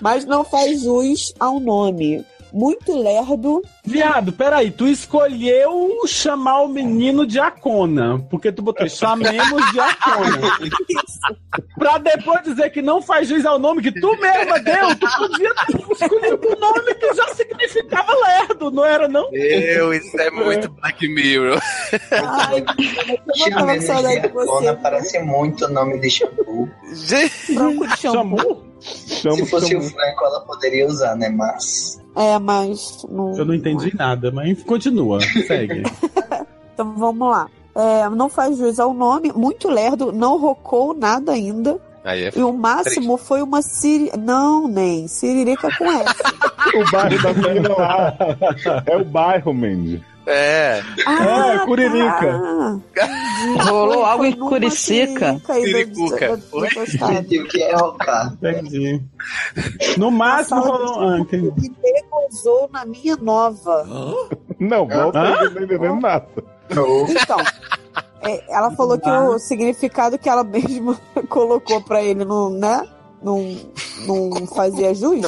Mas 0.00 0.24
não 0.24 0.44
faz 0.44 0.82
jus 0.82 1.32
ao 1.40 1.58
nome. 1.60 2.24
Muito 2.52 2.96
lerdo. 2.96 3.62
Viado, 3.84 4.32
peraí, 4.32 4.70
tu 4.70 4.86
escolheu 4.86 5.90
chamar 6.06 6.62
o 6.62 6.68
menino 6.68 7.26
de 7.26 7.40
Acona, 7.40 8.18
porque 8.30 8.52
tu 8.52 8.62
botou 8.62 8.88
chamemos 8.88 9.72
de 9.72 9.80
Acona. 9.80 10.58
pra 11.78 11.98
depois 11.98 12.42
dizer 12.42 12.70
que 12.70 12.82
não 12.82 13.00
faz 13.00 13.28
juiz 13.28 13.44
ao 13.46 13.58
nome 13.58 13.82
que 13.82 13.92
tu 13.92 14.16
mesma 14.20 14.58
deu, 14.60 14.94
tu 14.96 15.06
podia 15.16 15.54
ter 15.54 15.92
escolhido 15.92 16.48
um 16.48 16.60
nome 16.60 16.94
que 16.94 17.14
já 17.14 17.28
significava 17.34 18.12
lerdo, 18.12 18.70
não 18.70 18.84
era 18.84 19.08
não? 19.08 19.30
meu, 19.30 19.94
isso 19.94 20.20
é 20.20 20.30
muito 20.30 20.70
Black 20.72 21.08
Mirror. 21.08 21.60
Ai, 22.10 22.58
eu 22.58 22.64
tava 22.94 23.16
com 23.18 23.34
Chamemos 23.36 23.84
saudade 23.84 24.20
de 24.20 24.28
você. 24.28 24.50
Acona 24.50 24.74
parece 24.76 25.18
muito 25.20 25.68
nome 25.68 25.98
de 26.00 26.10
shampoo. 26.10 26.68
Gente, 26.92 27.54
Branco 27.54 27.86
de 27.86 27.96
shampoo. 27.98 28.38
Chamou? 28.38 28.72
chamo, 28.82 29.36
Se 29.36 29.46
fosse 29.46 29.74
o 29.76 29.80
chamo. 29.80 29.90
Franco, 29.90 30.24
ela 30.24 30.40
poderia 30.40 30.86
usar, 30.86 31.16
né? 31.16 31.28
Mas. 31.28 32.01
É, 32.14 32.38
mas. 32.38 33.06
Não... 33.08 33.36
Eu 33.36 33.44
não 33.44 33.54
entendi 33.54 33.94
nada, 33.96 34.30
mas 34.30 34.62
continua, 34.62 35.20
segue. 35.46 35.82
Então 36.74 36.94
vamos 36.96 37.28
lá. 37.30 37.48
É, 37.74 38.08
não 38.08 38.30
faz 38.30 38.56
jus 38.56 38.80
ao 38.80 38.94
nome. 38.94 39.30
Muito 39.34 39.68
lerdo. 39.68 40.10
Não 40.10 40.38
rocou 40.38 40.94
nada 40.94 41.32
ainda. 41.32 41.78
Aí 42.02 42.24
é 42.24 42.32
E 42.34 42.42
o 42.42 42.52
máximo 42.52 43.16
foi 43.16 43.42
uma 43.42 43.62
siri... 43.62 44.10
Não, 44.18 44.66
nem. 44.66 45.06
Siririca 45.06 45.68
com 45.76 45.84
S. 45.84 46.14
O 46.74 46.90
bairro 46.90 47.22
da 47.22 47.34
menina 47.34 47.68
lá. 47.76 48.16
É 48.86 48.96
o 48.96 49.04
bairro, 49.04 49.52
Mandy. 49.52 50.02
É, 50.26 50.80
Ah, 51.06 51.62
Curirica. 51.64 52.40
tá. 52.94 53.08
Rolou 53.64 53.94
Foi- 53.94 54.04
algo 54.04 54.18
foi 54.22 54.28
em 54.28 54.36
Curicica. 54.38 55.40
Entendi 55.58 57.40
o 57.40 57.48
que 57.48 57.62
é 57.62 57.74
rocar. 57.74 58.32
Entendi. 58.34 59.02
No 59.98 60.10
máximo 60.10 60.60
rolou. 60.60 61.00
Ah, 61.08 61.18
entendi. 61.18 61.52
E 61.62 61.72
negozou 61.82 62.68
na 62.72 62.84
minha 62.84 63.16
nova. 63.16 63.84
Não, 64.58 64.86
volta 64.88 65.18
eu 65.18 65.50
não 65.50 65.62
entendendo 65.62 66.00
nada. 66.00 66.26
Então, 66.70 67.36
é, 68.22 68.44
ela 68.54 68.70
falou 68.70 68.98
que 68.98 69.10
o 69.10 69.38
significado 69.38 70.18
que 70.18 70.28
ela 70.28 70.44
mesma 70.44 70.98
colocou 71.28 71.80
pra 71.82 72.02
ele 72.02 72.24
não, 72.24 72.48
né? 72.50 72.86
Não, 73.22 73.56
não 74.06 74.46
fazia 74.46 74.94
jus. 74.94 75.20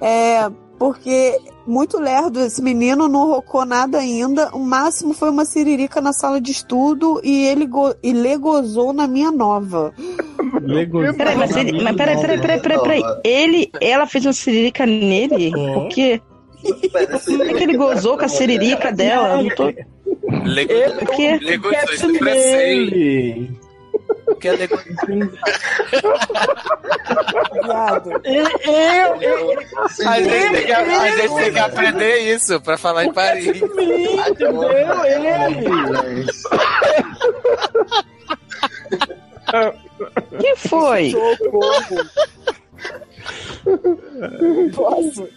É 0.00 0.48
porque 0.78 1.36
muito 1.66 1.98
lerdo, 1.98 2.40
esse 2.40 2.62
menino 2.62 3.08
não 3.08 3.26
rocou 3.26 3.64
nada 3.64 3.98
ainda. 3.98 4.48
O 4.54 4.60
máximo 4.60 5.12
foi 5.12 5.28
uma 5.30 5.44
siririca 5.44 6.00
na 6.00 6.12
sala 6.12 6.40
de 6.40 6.52
estudo 6.52 7.20
e 7.24 7.44
ele 7.46 7.66
go, 7.66 7.94
e 8.02 8.12
legozou 8.12 8.92
na 8.92 9.06
minha 9.06 9.30
nova. 9.32 9.92
Lego. 10.62 11.00
Peraí, 11.14 11.36
mas, 11.36 11.56
ele, 11.56 11.82
mas 11.82 11.96
peraí, 11.96 12.20
peraí, 12.20 12.40
peraí, 12.40 12.60
peraí, 12.60 12.78
peraí. 12.80 13.02
Ele, 13.24 13.70
ela 13.80 14.06
fez 14.06 14.24
uma 14.24 14.32
siririca 14.32 14.86
nele? 14.86 15.50
Por 15.50 15.88
quê? 15.88 16.20
Como 17.26 17.42
é 17.42 17.54
que 17.54 17.62
ele 17.64 17.76
gozou 17.76 18.16
com 18.18 18.24
a 18.24 18.28
siririca 18.28 18.92
dela? 18.92 19.40
Eu 19.40 19.42
não 19.44 19.54
tô... 19.54 19.64
Lego, 20.44 20.72
Ele- 20.72 20.94
Por 20.94 21.08
quê? 21.10 21.38
Lego 21.42 21.68
Que 24.40 24.48
é 24.48 24.52
Lego. 24.52 24.78
Viado. 27.52 28.10
Eu, 28.24 29.16
eu, 29.20 29.58
A 30.06 30.20
gente, 30.20 30.30
tem 30.30 30.66
que, 30.66 30.72
a 30.72 31.16
gente 31.16 31.34
tem 31.34 31.52
que 31.52 31.58
aprender 31.58 32.18
isso 32.34 32.60
pra 32.60 32.76
falar 32.78 33.04
em 33.04 33.12
Paris. 33.12 33.46
entendeu? 33.46 34.70
Ele. 35.04 36.26
Quem 40.40 40.56
foi? 40.56 41.12
Posso? 44.74 45.28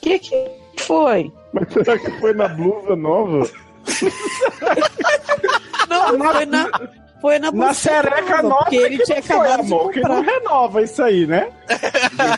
Que 0.00 0.18
que 0.18 0.50
foi? 0.78 1.32
Mas 1.52 1.72
será 1.72 1.98
que 1.98 2.10
foi 2.20 2.34
na 2.34 2.48
blusa 2.48 2.96
nova? 2.96 3.48
Não, 5.88 6.32
foi 6.32 6.46
na. 6.46 6.70
Foi 7.20 7.38
na, 7.38 7.50
Na 7.50 7.72
sereca 7.74 8.42
nova. 8.42 8.64
Porque 8.64 8.76
ele 8.76 8.98
tinha 8.98 9.22
Foi, 9.22 9.36
acabado 9.36 9.66
de 9.66 9.72
amor, 9.72 9.90
que 9.90 10.00
não 10.00 10.16
comprar. 10.16 10.32
renova 10.34 10.82
isso 10.82 11.02
aí, 11.02 11.26
né? 11.26 11.48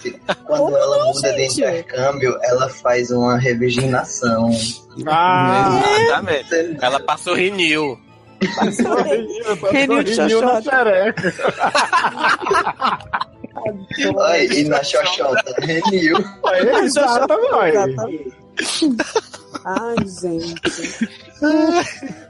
Gente, 0.02 0.20
quando 0.44 0.62
Como 0.62 0.76
ela 0.76 0.98
não, 0.98 1.06
muda 1.12 1.32
de 1.32 1.38
gente? 1.38 1.60
intercâmbio, 1.60 2.38
ela 2.44 2.68
faz 2.68 3.10
uma 3.10 3.36
revirginação. 3.38 4.50
Ah, 5.06 5.82
Exatamente. 6.00 6.76
Ela 6.80 7.00
passou 7.00 7.34
Renew. 7.34 7.98
Renew 9.72 10.02
de 10.04 10.14
Renew 10.14 10.40
na 10.40 10.60
xoxota. 10.62 10.70
xereca. 10.70 11.34
Ai, 14.20 14.46
e 14.54 14.64
na 14.68 14.84
xoxota, 14.84 15.54
renew. 15.58 16.16
Exatamente. 16.84 18.32
Ai, 19.64 19.96
gente. 20.06 21.08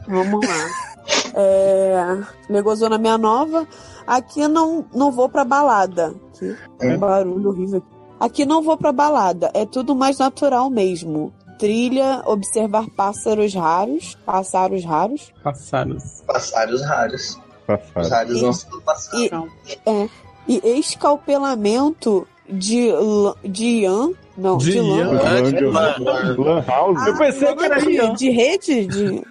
Vamos 0.09 0.47
lá. 0.47 0.88
É, 1.35 2.19
negociou 2.49 2.91
na 2.91 2.99
minha 2.99 3.19
nova. 3.19 3.67
Aqui 4.07 4.47
não, 4.49 4.85
não 4.95 5.11
vou 5.13 5.29
pra 5.29 5.45
balada. 5.45 6.15
Aqui, 6.35 6.57
um 6.83 6.99
barulho 6.99 7.51
horrível. 7.51 7.83
Aqui 8.19 8.45
não 8.47 8.63
vou 8.63 8.77
pra 8.77 8.93
balada. 8.93 9.51
É 9.55 9.65
tudo 9.67 9.95
mais 9.95 10.19
natural 10.19 10.71
mesmo. 10.71 11.33
Trilha, 11.59 12.23
observar 12.25 12.87
pássaros 12.97 13.55
raros. 13.55 14.17
Pássaros 14.25 14.85
raros. 14.85 15.33
Passados. 15.43 16.23
Passados 16.27 16.83
raros. 16.83 17.23
Os 17.33 17.67
Safado. 17.67 18.09
raros 18.09 18.43
não 18.43 18.53
são 18.53 18.81
passados. 18.81 19.21
E, 19.67 19.79
é, 19.87 20.09
e 20.49 20.79
escalpelamento 20.79 22.27
de, 22.49 22.91
lã- 22.93 23.35
de 23.45 23.65
Ian. 23.83 24.11
Não, 24.37 24.57
de, 24.57 24.73
De 24.73 24.81
lã. 24.81 26.65
House? 26.67 27.07
Eu 27.07 27.19
pensei 27.19 27.55
que 27.57 27.65
era 27.65 27.79
de, 27.81 27.91
Ian. 27.91 28.15
de 28.15 28.31
rede? 28.31 28.87
De, 28.87 29.23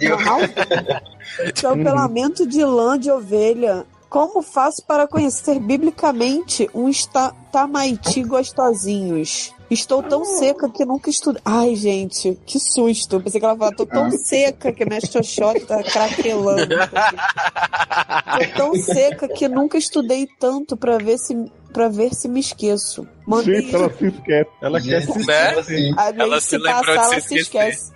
Eu- 0.00 0.16
Escalpelamento 1.54 2.46
de 2.46 2.64
lã 2.64 2.98
de 2.98 3.10
ovelha. 3.10 3.84
Como 4.08 4.40
faço 4.42 4.82
para 4.86 5.06
conhecer 5.06 5.58
biblicamente 5.58 6.70
um 6.74 6.88
esta- 6.88 7.34
tamaiti 7.56 8.22
gostosinhos? 8.22 9.54
Estou 9.70 10.02
tão 10.02 10.24
seca 10.26 10.68
que 10.68 10.84
nunca 10.84 11.08
estudei. 11.08 11.40
Ai, 11.42 11.74
gente, 11.74 12.38
que 12.44 12.60
susto. 12.60 13.18
Pensei 13.18 13.40
que 13.40 13.46
ela 13.46 13.56
falava, 13.56 13.74
tô 13.74 13.86
tão 13.86 14.10
seca 14.10 14.70
que 14.70 14.84
minha 14.84 15.00
xoxota 15.00 15.60
tá 15.66 15.82
craquelando. 15.90 16.68
Tô 16.68 18.56
tão 18.56 18.74
seca 18.78 19.26
que 19.26 19.48
nunca 19.48 19.78
estudei 19.78 20.28
tanto 20.38 20.76
para 20.76 20.98
ver 20.98 21.16
se 21.16 21.34
para 21.72 21.88
ver 21.88 22.14
se 22.14 22.28
me 22.28 22.40
esqueço. 22.40 23.06
Mandei 23.26 23.60
Gente, 23.62 23.74
ela 23.74 23.90
se 23.90 24.06
esquece. 24.06 24.50
Ela 24.62 24.80
quer 24.80 25.02
se 25.02 25.26
Né? 25.26 25.48
assim, 25.58 25.74
gente 25.76 26.20
ela 26.20 26.40
se, 26.40 26.46
se 26.48 26.58
passar, 26.62 26.92
ela 26.92 27.20
se 27.20 27.38
esquecer. 27.38 27.40
esquece. 27.40 27.92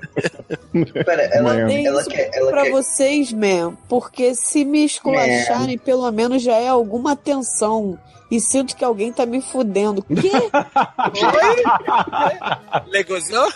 Pera, 1.05 1.23
ela, 1.23 1.55
Mandei 1.55 1.87
ela 1.87 2.01
isso 2.01 2.11
quer. 2.11 2.31
Ela 2.33 2.51
pra 2.51 2.63
quer 2.65 2.71
vocês, 2.73 3.33
man, 3.33 3.77
porque 3.89 4.35
se 4.35 4.65
me 4.65 4.85
esculacharem, 4.85 5.79
pelo 5.79 6.11
menos 6.11 6.43
já 6.43 6.57
é 6.57 6.69
alguma 6.69 7.13
atenção. 7.13 7.99
E 8.31 8.41
sinto 8.41 8.77
que 8.77 8.85
alguém 8.85 9.13
tá 9.13 9.27
me 9.27 9.43
fudendo. 9.43 10.03
Quê? 10.03 10.31
Legozou? 12.87 13.49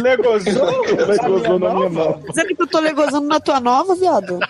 Legozou? 0.00 0.84
Ela 0.98 1.16
gozou 1.28 1.58
na 1.58 1.74
minha 1.74 1.88
nova. 1.88 2.20
Dizendo 2.28 2.56
que 2.56 2.62
eu 2.62 2.66
tô 2.66 2.80
legozando 2.80 3.28
na 3.28 3.38
tua 3.38 3.60
nova, 3.60 3.94
viado? 3.94 4.40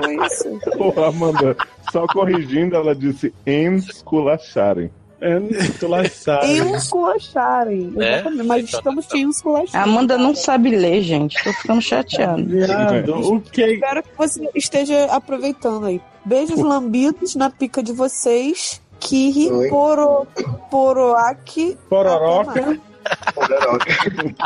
Com 0.00 0.10
isso. 0.26 0.58
Porra, 0.76 1.08
Amanda, 1.08 1.56
só 1.92 2.06
corrigindo, 2.08 2.74
ela 2.74 2.94
disse 2.94 3.32
esculacharem. 3.46 4.90
É, 5.24 5.38
esculacharem. 5.64 6.74
Esculacharem. 6.76 7.94
É? 7.98 8.14
Exatamente. 8.16 8.46
Mas 8.46 8.64
estamos 8.64 9.06
te 9.06 9.22
esculachando. 9.22 9.78
A 9.78 9.82
Amanda 9.82 10.18
não 10.18 10.34
sabe 10.34 10.68
ler, 10.68 11.00
gente. 11.00 11.42
Tô 11.42 11.50
ficando 11.54 11.80
chateado. 11.80 12.44
Viado, 12.44 13.32
o 13.32 13.40
que? 13.40 13.62
Espero 13.62 14.02
que 14.02 14.18
você 14.18 14.50
esteja 14.54 15.06
aproveitando 15.06 15.86
aí. 15.86 15.98
Beijos 16.26 16.58
lambidos 16.58 17.34
na 17.36 17.48
pica 17.48 17.82
de 17.82 17.94
vocês. 17.94 18.82
Kiri. 19.00 19.70
Poro, 19.70 20.26
Poroaki. 20.70 21.78
Pororoca. 21.88 22.78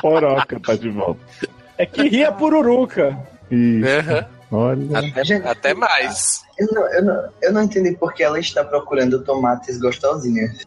Poroca 0.00 0.61
tá 0.61 0.76
de 0.76 0.90
volta. 0.90 1.20
É 1.76 1.87
que 1.87 2.08
ria 2.08 2.30
pururuca. 2.30 3.18
E 3.50 3.82
Aham. 3.85 4.26
olha. 4.52 4.99
Até, 4.99 5.25
Gente, 5.25 5.47
até 5.47 5.75
mais. 5.75 6.44
Eu 6.59 6.67
não, 6.73 6.93
eu, 6.93 7.05
não, 7.05 7.29
eu 7.43 7.53
não 7.53 7.62
entendi 7.62 7.97
porque 7.99 8.23
ela 8.23 8.38
está 8.38 8.65
procurando 8.65 9.23
tomates 9.23 9.79
gostosinhos. 9.79 10.65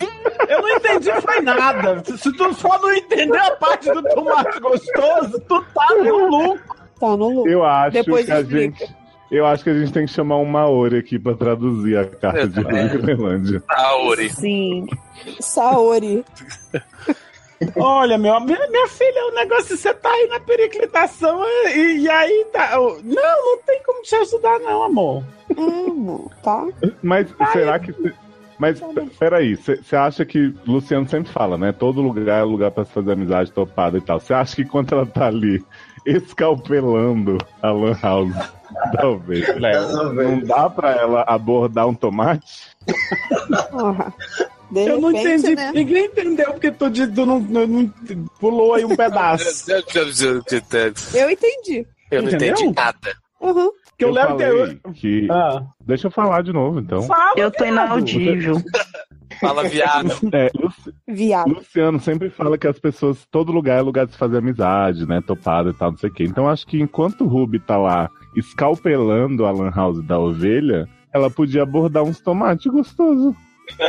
Eu 0.48 0.62
não 0.62 0.70
entendi 0.70 1.12
foi 1.22 1.42
nada. 1.42 2.02
Se 2.18 2.32
tu 2.32 2.54
só 2.54 2.80
não 2.80 2.94
entender 2.94 3.38
a 3.38 3.52
parte 3.52 3.92
do 3.92 4.02
tomate 4.04 4.60
gostoso, 4.60 5.40
tu 5.48 5.62
tá 5.74 5.88
no 5.96 6.28
lucro. 6.28 6.76
Tá 7.00 7.08
no 7.18 7.30
lucro. 7.30 7.52
Eu 7.52 7.66
acho 7.66 7.92
Depois 7.92 8.26
que 8.26 8.32
a 8.32 8.40
explica. 8.40 8.78
gente. 8.86 8.96
Eu 9.32 9.46
acho 9.46 9.64
que 9.64 9.70
a 9.70 9.74
gente 9.74 9.94
tem 9.94 10.06
que 10.06 10.12
chamar 10.12 10.38
um 10.38 10.46
Maori 10.46 10.98
aqui 10.98 11.18
pra 11.18 11.34
traduzir 11.34 11.98
a 11.98 12.06
carta 12.06 12.48
de. 12.48 12.64
Groenlândia. 12.64 13.64
Auri. 13.70 14.30
Sim. 14.30 14.88
Saori. 15.40 16.26
Olha, 17.78 18.18
meu, 18.18 18.40
minha, 18.42 18.68
minha 18.68 18.88
filha, 18.88 19.28
o 19.28 19.36
negócio 19.36 19.78
você 19.78 19.94
tá 19.94 20.10
aí 20.10 20.28
na 20.28 20.40
periclitação 20.40 21.44
e, 21.74 22.00
e 22.00 22.10
aí 22.10 22.46
tá. 22.52 22.72
Não, 22.76 23.02
não 23.04 23.58
tem 23.66 23.82
como 23.84 24.02
te 24.02 24.16
ajudar, 24.16 24.60
não, 24.60 24.84
amor. 24.84 25.24
Hum, 25.62 26.28
tá. 26.44 26.68
Mas 27.04 27.28
será 27.52 27.80
que. 27.80 27.94
Mas 28.60 28.80
peraí, 29.18 29.56
você 29.56 29.96
acha 29.96 30.24
que. 30.26 30.54
Luciano 30.68 31.08
sempre 31.08 31.32
fala, 31.32 31.58
né? 31.58 31.72
Todo 31.72 32.02
lugar 32.02 32.42
é 32.42 32.44
lugar 32.44 32.72
pra 32.72 32.86
se 32.86 32.92
fazer 32.92 33.14
amizade 33.14 33.52
topada 33.52 33.98
e 33.98 34.02
tal. 34.02 34.20
Você 34.20 34.34
acha 34.34 34.56
que 34.56 34.66
quando 34.66 34.94
ela 34.94 35.06
tá 35.06 35.28
ali 35.28 35.64
escalpelando 36.06 37.38
a 37.62 37.72
Lan 37.72 37.98
House 38.02 38.34
ovelha, 39.04 39.60
Das 39.60 39.94
não 40.14 40.40
dá 40.42 40.70
pra 40.70 40.92
ela 40.92 41.24
abordar 41.28 41.88
um 41.88 41.94
tomate? 41.94 42.70
Porra. 43.72 44.14
De 44.72 44.88
Eu 44.88 45.02
não 45.02 45.10
repente, 45.12 45.40
entendi. 45.40 45.56
né? 45.56 45.72
Ninguém 45.74 46.06
entendeu 46.06 46.54
porque 46.54 46.72
tu, 46.72 46.90
tu 46.90 47.26
não, 47.26 47.40
não- 47.42 47.68
não- 47.68 47.94
pulou 48.40 48.74
aí 48.76 48.86
um 48.86 48.96
pedaço. 48.96 49.70
Eu 51.14 51.30
entendi. 51.30 51.86
Eu 52.10 52.22
não 52.22 52.30
Entendeu? 52.30 52.54
entendi 52.56 52.74
nada. 52.76 53.16
Uhum. 53.42 53.72
Que 53.98 54.06
eu, 54.06 54.12
levo 54.12 54.38
falei 54.40 54.76
teu. 54.76 54.92
que. 54.94 55.28
Ah, 55.32 55.64
Deixa 55.86 56.08
eu 56.08 56.12
falar 56.12 56.44
de 56.44 56.54
novo, 56.54 56.80
então. 56.80 57.02
fala, 57.04 57.34
Eu 57.36 57.52
tô 57.52 57.66
inaudível. 57.66 58.56
Fala, 59.40 59.64
viado. 59.64 60.10
É, 60.34 60.52
Luci- 60.56 60.94
Viado. 61.08 61.50
Luciano 61.54 62.00
sempre 62.00 62.30
fala 62.30 62.58
que 62.60 62.68
as 62.68 62.78
pessoas, 62.78 63.26
todo 63.32 63.52
lugar 63.52 63.80
é 63.80 63.82
lugar 63.82 64.06
de 64.06 64.12
se 64.12 64.18
fazer 64.18 64.38
amizade, 64.38 65.08
né? 65.08 65.20
Topada 65.26 65.70
e 65.72 65.74
tal, 65.74 65.92
não 65.92 65.98
sei 65.98 66.10
o 66.10 66.14
quê. 66.14 66.24
Então 66.26 66.48
acho 66.48 66.68
que 66.68 66.80
enquanto 66.80 67.22
o 67.24 67.28
Ruby 67.28 67.58
tá 67.60 67.76
lá 67.78 68.08
escalpelando 68.36 69.46
a 69.46 69.52
Lan 69.52 69.72
House 69.72 70.04
da 70.06 70.20
ovelha, 70.20 70.88
ela 71.14 71.30
podia 71.32 71.64
abordar 71.64 72.04
uns 72.04 72.20
tomates 72.22 72.72
gostosos. 72.72 73.34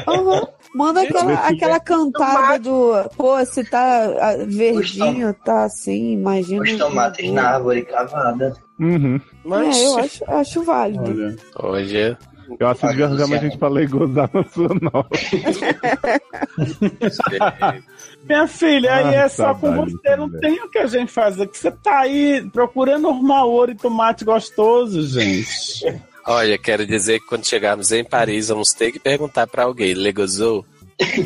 Uhum. 0.06 0.46
Manda 0.74 1.02
aquela, 1.02 1.34
aquela 1.48 1.80
cantada 1.80 2.58
do. 2.58 2.92
Pô, 3.16 3.44
se 3.44 3.62
tá 3.64 4.04
ah, 4.20 4.36
verdinho, 4.46 5.34
tá 5.44 5.64
assim, 5.64 6.12
imagina. 6.12 6.62
Os 6.62 6.76
tomates 6.76 7.30
na 7.30 7.50
árvore 7.50 7.82
cavada. 7.82 8.54
Uhum. 8.80 9.20
Mas, 9.44 9.76
É, 9.76 9.86
eu 9.86 9.98
acho, 9.98 10.24
acho 10.26 10.62
válido. 10.64 11.36
Olha. 11.56 11.56
olha, 11.56 12.18
Eu 12.58 12.66
acho 12.68 12.80
que 12.80 12.86
mais 13.26 13.40
gente 13.40 13.58
pra 13.58 13.68
gozar 13.86 14.30
na 14.32 14.44
sua 14.44 14.68
nova. 14.80 15.08
Minha 18.24 18.46
filha, 18.46 18.94
aí 18.94 19.16
Ah, 19.16 19.24
é 19.24 19.28
só 19.28 19.54
com 19.54 19.74
você, 19.74 20.16
não 20.16 20.30
tem 20.30 20.60
o 20.62 20.70
que 20.70 20.78
a 20.78 20.86
gente 20.86 21.10
fazer. 21.12 21.46
Que 21.48 21.58
você 21.58 21.70
tá 21.70 22.00
aí 22.00 22.48
procurando 22.52 23.08
arrumar 23.08 23.44
ouro 23.44 23.72
e 23.72 23.76
tomate 23.76 24.24
gostoso, 24.24 25.02
gente. 25.02 26.00
olha, 26.26 26.58
quero 26.58 26.86
dizer 26.86 27.20
que 27.20 27.26
quando 27.26 27.46
chegarmos 27.46 27.92
em 27.92 28.04
Paris, 28.04 28.48
vamos 28.48 28.72
ter 28.72 28.92
que 28.92 28.98
perguntar 28.98 29.46
pra 29.46 29.64
alguém. 29.64 29.94
Legozou? 29.94 30.64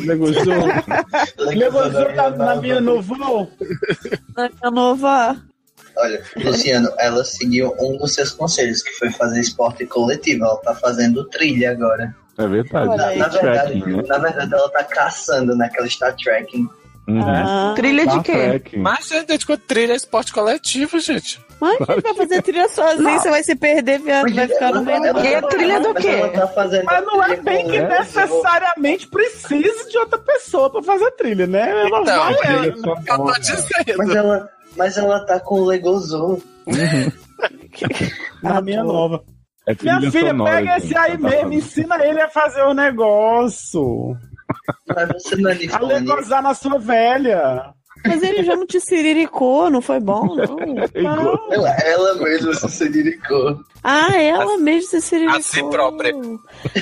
Legozou? 0.05 0.43
Legozou 1.37 2.15
na, 2.15 2.29
na 2.29 2.55
minha 2.55 2.81
no 2.81 3.01
voo? 3.01 3.49
Na 4.61 4.71
nova. 4.71 5.37
Olha, 5.97 6.23
Luciano, 6.37 6.91
ela 6.99 7.23
seguiu 7.23 7.73
um 7.79 7.97
dos 7.97 8.13
seus 8.13 8.31
conselhos, 8.31 8.83
que 8.83 8.91
foi 8.91 9.09
fazer 9.11 9.41
esporte 9.41 9.85
coletivo. 9.85 10.45
Ela 10.45 10.57
tá 10.57 10.75
fazendo 10.75 11.25
trilha 11.25 11.71
agora. 11.71 12.15
É 12.37 12.47
verdade. 12.47 12.95
Na, 12.95 13.15
na 13.15 13.27
verdade, 13.27 13.79
né? 13.79 14.03
na 14.07 14.17
verdade, 14.19 14.53
ela 14.53 14.69
tá 14.69 14.83
caçando, 14.83 15.55
né? 15.55 15.67
Que 15.69 15.79
ela 15.79 15.87
está 15.87 16.11
tracking. 16.11 16.69
Uhum. 17.07 17.21
Ah, 17.23 17.73
Trilha 17.75 18.05
de 18.05 18.15
Tá 18.17 18.23
quê? 18.23 18.77
Mas 18.77 19.09
é 19.11 19.23
de 19.23 19.37
trilha 19.59 19.93
é 19.93 19.95
esporte 19.95 20.33
coletivo, 20.33 20.99
gente. 20.99 21.39
mas 21.61 21.77
quem 21.77 22.01
vai 22.01 22.13
fazer 22.13 22.41
trilha 22.41 22.67
sozinho, 22.67 23.19
você 23.19 23.29
vai 23.29 23.43
se 23.43 23.55
perder, 23.55 23.99
viado, 23.99 24.33
vai 24.35 24.47
ficar 24.47 24.73
no 24.73 24.81
meio 24.83 24.99
do 25.13 25.19
E 25.21 25.35
a 25.35 25.41
trilha 25.43 25.79
do 25.79 25.93
quê? 25.93 26.17
tá 26.33 26.51
Mas 26.83 27.05
não 27.05 27.23
é 27.23 27.35
bem 27.37 27.65
que 27.65 27.79
necessariamente 27.79 29.07
precise 29.07 29.89
de 29.89 29.97
outra 29.97 30.19
pessoa 30.19 30.69
pra 30.69 30.83
fazer 30.83 31.09
trilha, 31.11 31.47
né? 31.47 31.69
Ela 31.87 32.01
Então, 32.01 32.03
vai, 32.23 32.35
Trilha 32.35 32.55
ela- 32.57 33.01
Eu 33.07 33.25
tô 33.25 33.39
dizendo. 33.39 33.97
Mas 33.97 34.09
ela, 34.15 34.49
mas 34.75 34.97
ela 34.97 35.19
tá 35.25 35.39
com 35.39 35.61
o 35.61 35.65
Legozou. 35.65 36.41
na 38.43 38.59
minha 38.61 38.83
nova. 38.83 39.23
É 39.65 39.75
Minha 39.81 40.11
filha, 40.11 40.29
sonora, 40.29 40.51
pega 40.57 40.73
gente, 40.79 40.85
esse 40.85 40.97
aí 40.97 41.11
ela 41.11 41.19
tá 41.19 41.23
mesmo, 41.23 41.39
falando. 41.39 41.53
ensina 41.53 42.05
ele 42.05 42.21
a 42.21 42.29
fazer 42.29 42.61
o 42.63 42.73
negócio. 42.73 44.17
Mas 44.87 45.07
você 45.23 45.35
não 45.35 45.49
é 45.51 45.55
de 45.55 45.67
A 45.67 45.79
fone. 45.79 45.93
legozar 45.93 46.41
na 46.41 46.53
sua 46.53 46.77
velha. 46.79 47.73
Mas 48.05 48.21
ele 48.21 48.43
já 48.43 48.55
não 48.55 48.65
te 48.67 48.79
siriricou, 48.79 49.71
não 49.71 49.81
foi 49.81 49.99
bom, 49.99 50.35
não. 50.35 50.57
É 50.93 50.99
igual- 50.99 51.47
Ela, 51.51 51.69
ela 51.83 52.15
mesma 52.15 52.53
se 52.53 52.69
siriricou. 52.69 53.59
Ah, 53.83 54.15
ela 54.21 54.57
mesmo 54.57 54.89
se 54.89 55.01
siriricou. 55.01 55.37
a 55.37 55.41
si 55.41 55.63
própria. 55.63 56.13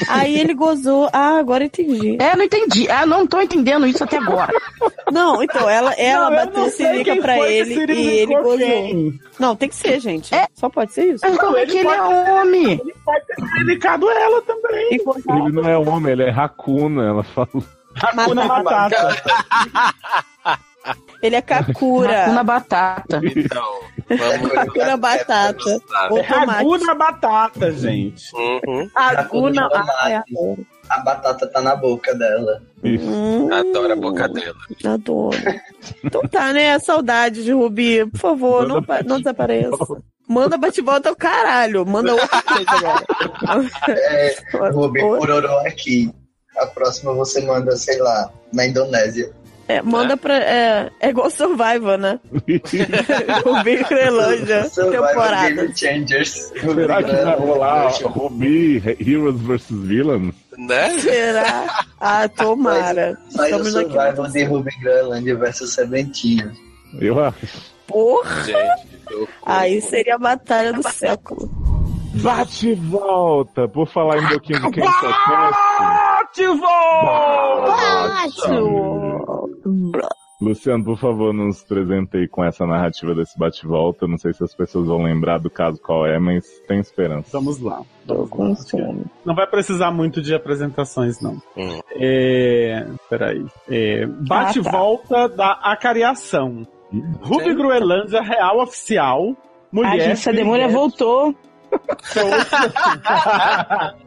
Aí 0.10 0.38
ele 0.38 0.54
gozou. 0.54 1.10
Ah, 1.14 1.38
agora 1.40 1.64
entendi. 1.64 2.18
É, 2.20 2.36
não 2.36 2.44
entendi. 2.44 2.90
Ah, 2.92 3.06
não 3.06 3.26
tô 3.26 3.40
entendendo 3.40 3.88
isso 3.88 4.04
até 4.04 4.18
agora. 4.18 4.52
Não, 5.12 5.42
então, 5.42 5.70
ela, 5.70 5.94
ela 5.94 6.30
Não, 6.30 6.38
eu 6.40 6.46
bateu 6.46 6.64
não 6.64 6.70
sirica 6.70 7.16
pra 7.18 7.40
ele 7.50 7.94
e 7.94 8.08
ele 8.20 8.36
gozou. 8.36 8.58
quem. 8.58 9.20
Não, 9.40 9.56
tem 9.56 9.70
que 9.70 9.76
ser, 9.76 10.00
gente. 10.02 10.34
É. 10.36 10.48
Só 10.54 10.70
pode 10.70 10.94
ser 10.94 11.14
isso. 11.14 11.26
Mas 11.26 11.38
como 11.38 11.56
é 11.58 11.62
ele 11.62 11.72
que 11.72 11.78
ele 11.78 11.88
é 11.88 11.98
pode- 11.98 12.32
homem? 12.32 12.82
Ele 13.60 13.80
pode 13.80 14.06
ter 14.06 14.22
ela 14.22 14.42
também. 14.42 14.90
Ele 14.92 15.52
não 15.52 15.70
é 15.70 15.78
homem, 15.78 16.12
ele 16.14 16.24
é 16.24 16.30
racuna, 16.30 17.04
ela 17.06 17.24
falou. 17.24 17.64
Hakuna 18.02 18.46
Matata. 18.46 19.16
Ele 21.22 21.36
é 21.36 21.42
Kakura. 21.42 22.28
Na 22.28 22.44
batata. 22.44 23.20
Então, 23.24 23.80
vamos. 24.08 24.52
Hakuna 24.58 24.98
Batata. 24.98 25.82
Hakuna 26.38 26.94
Batata, 26.96 27.72
gente. 27.72 28.24
Uhum. 28.36 28.88
Ah, 28.94 29.14
é. 29.14 29.24
Tomate. 29.24 30.68
A 30.88 31.00
batata 31.00 31.48
tá 31.48 31.62
na 31.62 31.76
boca 31.76 32.14
dela. 32.14 32.62
Isso. 32.84 33.10
Hum, 33.10 33.52
Adoro 33.52 33.94
a 33.94 33.96
boca 33.96 34.28
dela. 34.30 34.56
adoro. 34.86 35.38
Então 36.04 36.22
tá, 36.30 36.54
né? 36.54 36.78
Saudade 36.78 37.44
de 37.44 37.52
Rubi. 37.54 38.06
Por 38.06 38.20
favor, 38.20 38.68
não, 38.68 38.84
pa- 38.84 39.02
não 39.04 39.18
desapareça. 39.18 39.76
Manda 40.28 40.58
bate-volta 40.58 41.10
ao 41.10 41.16
caralho. 41.16 41.86
Manda 41.86 42.14
outra 42.14 42.42
coisa 42.42 42.72
agora. 42.72 43.06
É? 43.88 44.36
Pororó 44.52 45.60
aqui. 45.66 46.12
A 46.58 46.66
próxima 46.68 47.14
você 47.14 47.42
manda, 47.42 47.76
sei 47.76 48.00
lá, 48.00 48.32
na 48.52 48.66
Indonésia. 48.66 49.32
É, 49.68 49.82
manda 49.82 50.16
pra. 50.16 50.36
É, 50.36 50.92
é 51.00 51.10
igual 51.10 51.30
Survivor, 51.30 51.98
né? 51.98 52.20
Rubi 53.44 53.84
Crelândia. 53.84 54.70
Temporada. 54.70 55.50
Game 55.50 55.76
Changers. 55.76 56.52
Será 56.60 57.04
que 57.04 57.12
vai 57.12 57.36
rolar 57.36 57.92
Ruby 58.04 58.84
Heroes 59.00 59.42
vs 59.42 59.66
Villains? 59.70 60.34
Né? 60.58 61.00
Será? 61.00 61.86
Ah, 62.00 62.30
tomara. 62.30 63.18
Sai 63.30 63.54
o 63.54 63.58
Estamos 63.58 63.76
aqui. 63.76 63.92
Survival 63.92 64.28
de 64.28 64.44
Ruby 64.44 64.72
Groenlândia 64.82 65.36
versus 65.36 65.74
Seventinho. 65.74 66.52
Eu 67.00 67.20
acho. 67.24 67.48
Porra! 67.88 68.44
Gente, 68.44 68.95
Aí 69.46 69.82
seria 69.82 70.16
a 70.16 70.20
batalha 70.20 70.74
do 70.74 70.84
século. 70.90 71.50
Bate 72.22 72.70
e 72.70 72.76
volta! 72.76 73.68
Por 73.68 73.88
falar 73.88 74.18
em 74.18 74.28
Boquinha 74.28 74.60
de 74.62 74.72
quem 74.72 74.84
só 74.84 75.12
Luciano, 80.42 80.84
por 80.84 80.98
favor, 81.00 81.34
nos 81.34 81.64
presentei 81.64 82.28
com 82.28 82.44
essa 82.44 82.66
narrativa 82.66 83.16
desse 83.16 83.38
bate-volta. 83.38 84.06
Não 84.08 84.18
sei 84.18 84.34
se 84.34 84.44
as 84.44 84.54
pessoas 84.54 84.88
vão 84.88 85.02
lembrar 85.02 85.40
do 85.40 85.50
caso 85.50 85.82
qual 85.82 86.06
é, 86.06 86.20
mas 86.20 86.46
tem 86.68 86.80
esperança. 86.80 87.30
Vamos 87.32 87.60
lá. 87.60 87.82
Tô 88.06 88.28
com 88.28 88.56
fome. 88.56 89.06
Não 89.26 89.34
vai 89.34 89.48
precisar 89.48 89.92
muito 89.92 90.22
de 90.22 90.36
apresentações, 90.36 91.22
não. 91.22 91.42
Hum. 91.58 91.80
É. 91.92 92.86
Peraí. 93.10 93.46
É, 93.70 94.06
Bate-volta 94.06 95.30
da 95.30 95.54
acariação. 95.54 96.68
Ruby. 97.22 97.54
Groenlândia, 97.54 98.22
real 98.22 98.62
oficial. 98.62 99.32
A 99.32 99.76
Mulher. 99.76 99.94
agência 99.94 100.32
Demônia 100.32 100.68
piriguete. 100.68 100.98
voltou. 100.98 101.36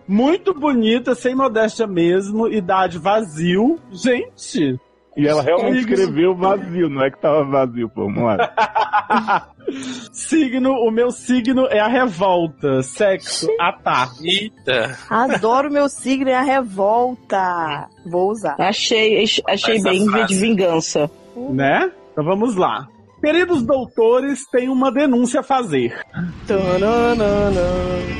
Muito 0.06 0.54
bonita, 0.54 1.14
sem 1.14 1.34
modéstia 1.34 1.86
mesmo, 1.86 2.48
idade 2.48 2.98
vazio. 2.98 3.78
Gente! 3.90 4.78
E 5.16 5.26
ela 5.26 5.42
realmente 5.42 5.80
escreveu 5.80 6.34
vazio, 6.34 6.88
não 6.88 7.02
é 7.02 7.10
que 7.10 7.18
tava 7.18 7.42
vazio, 7.44 7.88
pô, 7.88 8.02
vamos 8.04 8.22
lá. 8.22 9.48
signo, 10.12 10.72
o 10.74 10.90
meu 10.92 11.10
signo 11.10 11.66
é 11.66 11.80
a 11.80 11.88
revolta. 11.88 12.82
Sexo, 12.82 13.48
atar. 13.60 14.10
Eita. 14.22 14.96
Adoro 15.10 15.72
meu 15.72 15.88
signo, 15.88 16.30
é 16.30 16.34
a 16.34 16.42
revolta. 16.42 17.88
Vou 18.06 18.30
usar. 18.30 18.54
Achei, 18.60 19.24
achei 19.48 19.76
Essa 19.76 19.90
bem 19.90 20.06
frase. 20.06 20.26
de 20.28 20.34
vingança. 20.40 21.10
Né? 21.36 21.90
Então 22.18 22.26
vamos 22.26 22.56
lá. 22.56 22.88
Queridos 23.20 23.62
doutores, 23.62 24.44
tenho 24.50 24.72
uma 24.72 24.90
denúncia 24.90 25.38
a 25.38 25.42
fazer. 25.44 26.04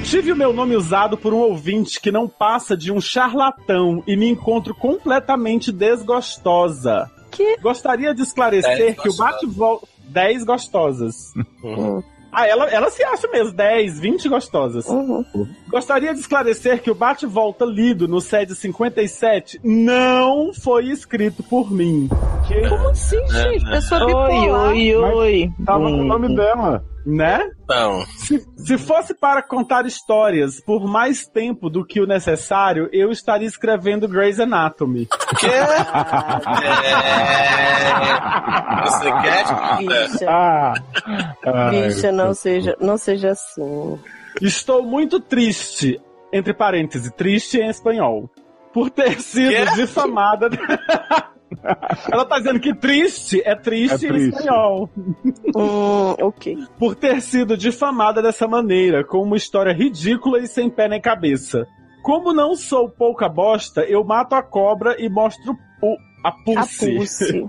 Tive 0.04 0.30
o 0.30 0.36
meu 0.36 0.52
nome 0.52 0.76
usado 0.76 1.18
por 1.18 1.34
um 1.34 1.38
ouvinte 1.38 2.00
que 2.00 2.12
não 2.12 2.28
passa 2.28 2.76
de 2.76 2.92
um 2.92 3.00
charlatão 3.00 4.00
e 4.06 4.16
me 4.16 4.28
encontro 4.28 4.72
completamente 4.72 5.72
desgostosa. 5.72 7.10
Que? 7.28 7.56
Gostaria 7.56 8.14
de 8.14 8.22
esclarecer 8.22 8.94
Dez 8.94 9.00
que 9.00 9.08
o 9.08 9.16
bate-volta. 9.16 9.88
10 10.10 10.44
gostosas. 10.44 11.32
Uhum. 11.64 12.00
Ah, 12.30 12.46
ela, 12.46 12.66
ela 12.66 12.90
se 12.90 13.02
acha 13.02 13.26
mesmo, 13.28 13.52
10, 13.54 13.98
20 14.00 14.28
gostosas. 14.28 14.86
Uhum. 14.86 15.24
Gostaria 15.68 16.12
de 16.12 16.20
esclarecer 16.20 16.82
que 16.82 16.90
o 16.90 16.94
bate-volta 16.94 17.64
lido 17.64 18.06
no 18.06 18.20
SED 18.20 18.54
57 18.54 19.60
não 19.64 20.52
foi 20.52 20.86
escrito 20.90 21.42
por 21.42 21.70
mim. 21.70 22.08
Como 22.68 22.88
assim, 22.90 23.26
gente? 23.28 23.64
Pessoa 23.70 24.04
Oi, 24.04 24.12
bipolar. 24.40 24.68
oi, 24.70 24.94
oi. 24.94 25.50
Tava 25.64 25.88
no 25.88 26.02
Hum. 26.02 26.04
nome 26.06 26.34
dela. 26.34 26.84
Né? 27.10 27.42
Então, 27.64 28.04
Se, 28.18 28.46
se 28.58 28.76
fosse 28.76 29.14
para 29.14 29.42
contar 29.42 29.86
histórias 29.86 30.60
por 30.60 30.86
mais 30.86 31.26
tempo 31.26 31.70
do 31.70 31.82
que 31.82 32.02
o 32.02 32.06
necessário, 32.06 32.86
eu 32.92 33.10
estaria 33.10 33.48
escrevendo 33.48 34.06
Grey's 34.06 34.38
Anatomy. 34.38 35.08
que? 35.38 35.46
É... 37.88 38.90
Você 38.90 39.10
quer? 39.22 39.44
Bicha, 39.78 40.26
Ah, 40.28 40.74
bicha, 41.70 42.12
não 42.12 42.34
seja, 42.34 42.76
não 42.80 42.98
seja 42.98 43.30
assim. 43.30 43.98
Estou 44.42 44.82
muito 44.82 45.18
triste, 45.18 46.00
entre 46.32 46.52
parênteses, 46.52 47.10
triste 47.12 47.58
em 47.58 47.68
espanhol, 47.68 48.28
por 48.72 48.90
ter 48.90 49.20
sido 49.20 49.48
Quê? 49.50 49.64
difamada. 49.74 50.48
Ela 52.12 52.24
tá 52.24 52.38
dizendo 52.38 52.60
que 52.60 52.74
triste 52.74 53.42
é 53.44 53.54
triste, 53.54 54.06
É 54.06 54.08
em 54.08 54.12
triste. 54.12 54.36
espanhol. 54.38 54.90
Hum, 54.96 55.14
ok. 56.20 56.56
Por 56.78 56.94
ter 56.94 57.20
sido 57.20 57.56
difamada 57.56 58.20
dessa 58.22 58.46
maneira, 58.46 59.04
com 59.04 59.22
uma 59.22 59.36
história 59.36 59.72
ridícula 59.72 60.38
e 60.38 60.46
sem 60.46 60.68
pé 60.70 60.88
nem 60.88 61.00
cabeça. 61.00 61.66
Como 62.02 62.32
não 62.32 62.54
sou 62.54 62.88
pouca 62.88 63.28
bosta, 63.28 63.82
eu 63.82 64.04
mato 64.04 64.34
a 64.34 64.42
cobra 64.42 64.96
e 64.98 65.08
mostro 65.08 65.56
o, 65.82 65.96
a 66.24 66.28
A 66.28 66.32
pulse. 66.32 66.96
pulse. 66.96 67.46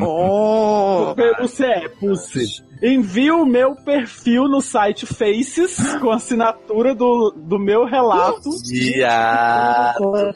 oh. 0.00 1.12
Pelúcia 1.14 1.66
é 1.66 1.88
Pulse. 1.88 2.68
Envio 2.80 3.42
o 3.42 3.46
meu 3.46 3.74
perfil 3.74 4.46
no 4.46 4.60
site 4.60 5.04
Faces 5.04 5.96
com 5.96 6.10
a 6.10 6.16
assinatura 6.16 6.94
do, 6.94 7.34
do 7.36 7.58
meu 7.58 7.84
relato, 7.84 8.50
Viado. 8.70 10.32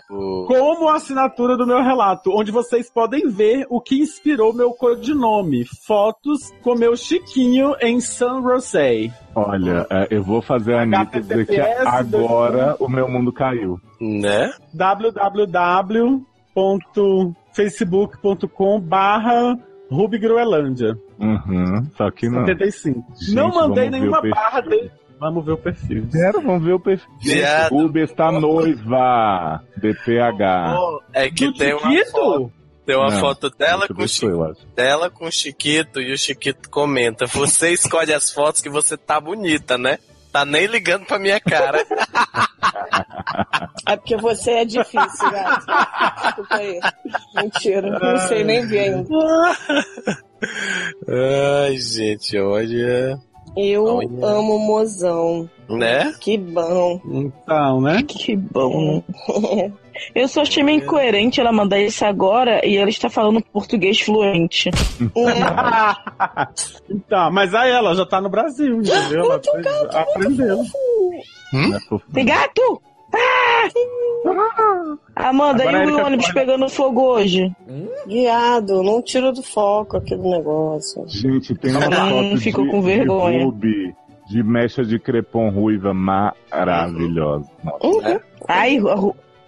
como 0.49 0.89
a 0.89 0.97
assinatura 0.97 1.57
do 1.57 1.65
meu 1.67 1.81
relato, 1.83 2.33
onde 2.35 2.51
vocês 2.51 2.91
podem 2.91 3.29
ver 3.29 3.65
o 3.71 3.81
que 3.81 4.01
inspirou 4.01 4.53
meu 4.53 4.73
codinome. 4.73 5.65
Fotos 5.87 6.53
com 6.63 6.75
meu 6.75 6.97
Chiquinho 6.97 7.77
em 7.81 8.01
San 8.01 8.43
José. 8.43 9.13
Olha, 9.37 9.87
é, 9.89 10.09
eu 10.11 10.23
vou 10.25 10.43
fazer 10.43 10.75
a 10.75 10.83
Anitta 10.83 11.21
dizer 11.21 11.47
que 11.47 11.61
agora 11.61 12.77
o 12.81 12.89
meu 12.89 13.09
mundo 13.09 13.33
caiu. 13.33 13.81
Né? 14.01 14.53
www.facebook.com 16.55 18.81
barra 18.81 19.59
Ruby 19.91 20.19
Groenlândia 20.19 20.97
Uhum, 21.19 21.85
só 21.97 22.11
que 22.11 22.29
não. 22.29 22.45
75. 22.45 23.05
Gente, 23.21 23.35
não 23.37 23.49
mandei 23.51 23.89
nenhuma 23.89 24.21
barra 24.23 24.61
dele. 24.61 24.91
Vamos 25.21 25.45
ver 25.45 25.53
o 25.53 25.57
perfil. 25.57 26.09
Quero, 26.11 26.43
vamos 26.43 26.65
ver 26.65 26.73
o 26.73 26.81
perfil. 26.81 27.09
Viado. 27.21 27.71
Ruby 27.73 28.01
está 28.01 28.33
noiva. 28.33 29.63
DPH. 29.77 30.75
É 31.13 31.31
que 31.31 31.47
Do 31.47 31.55
tem 31.55 31.75
uma 31.75 31.91
Chiquito? 31.93 32.11
foto, 32.11 32.53
tem 32.85 32.97
uma 32.97 33.11
Não, 33.11 33.21
foto 33.21 33.51
dela 33.51 33.87
com, 33.87 34.09
Chi- 34.09 34.27
acho. 34.27 34.67
dela 34.75 35.09
com 35.11 35.27
o 35.27 35.31
Chiquito 35.31 36.01
e 36.01 36.13
o 36.13 36.19
Chiquito 36.19 36.69
comenta: 36.69 37.25
Você 37.29 37.71
escolhe 37.71 38.13
as 38.13 38.33
fotos 38.33 38.61
que 38.61 38.69
você 38.69 38.97
tá 38.97 39.21
bonita, 39.21 39.79
né? 39.79 40.01
Tá 40.33 40.45
nem 40.47 40.67
ligando 40.67 41.05
pra 41.05 41.19
minha 41.19 41.39
cara. 41.39 41.85
É 43.87 43.97
porque 43.97 44.17
você 44.17 44.51
é 44.53 44.65
difícil, 44.65 45.31
gato. 45.31 45.67
Desculpa 46.23 46.57
aí. 46.57 46.81
Mentira, 47.35 47.99
não 47.99 48.19
sei 48.29 48.43
nem 48.43 48.67
ver 48.67 48.79
ainda. 48.95 49.09
Ai, 51.67 51.77
gente, 51.79 52.39
olha. 52.39 53.19
Eu 53.55 53.85
Olha. 53.85 54.09
amo 54.27 54.59
mozão. 54.59 55.49
Né? 55.69 56.13
Que 56.19 56.39
bom. 56.39 57.01
Então, 57.05 57.81
né? 57.83 58.03
Que 58.03 58.35
bom. 58.35 59.03
Eu 60.15 60.29
só 60.29 60.43
achei 60.43 60.63
meio 60.63 60.83
incoerente 60.83 61.41
ela 61.41 61.53
mandar 61.53 61.79
isso 61.81 62.05
agora 62.05 62.67
e 62.67 62.77
ela 62.77 62.89
está 62.91 63.09
falando 63.11 63.43
português 63.53 64.01
fluente. 64.01 64.71
Então, 66.91 67.31
mas 67.33 67.55
aí 67.55 67.71
ela 67.71 67.95
já 67.95 68.05
tá 68.07 68.21
no 68.21 68.29
Brasil, 68.29 68.77
entendeu? 68.81 69.25
Ela 69.25 69.37
aprende- 69.37 69.97
aprendeu. 69.97 70.59
Fofinho. 71.89 72.03
Tem 72.13 72.25
gato? 72.25 72.83
Ah! 73.15 73.69
Amanda, 75.17 75.63
Agora 75.65 75.79
e 75.79 75.83
ele 75.83 75.93
o 75.93 76.05
ônibus 76.07 76.33
pegando 76.33 76.69
fogo 76.69 77.03
hoje? 77.03 77.53
Guiado, 78.07 78.83
não 78.83 79.03
tira 79.03 79.31
do 79.33 79.43
foco 79.43 79.99
aquele 79.99 80.23
negócio. 80.23 81.05
Gente, 81.09 81.55
tem 81.57 81.73
uma 81.77 81.87
Hum, 81.93 82.31
foto 82.31 82.41
ficou 82.41 82.65
de, 82.65 82.71
com 82.71 82.81
vergonha. 82.81 83.39
de 83.39 83.45
Ruby, 83.45 83.95
de 84.31 84.43
mecha 84.43 84.83
de 84.83 84.99
crepom 84.99 85.51
ruiva 85.51 85.93
maravilhosa. 85.93 87.47
Uhum. 87.83 88.21
Ai, 88.49 88.79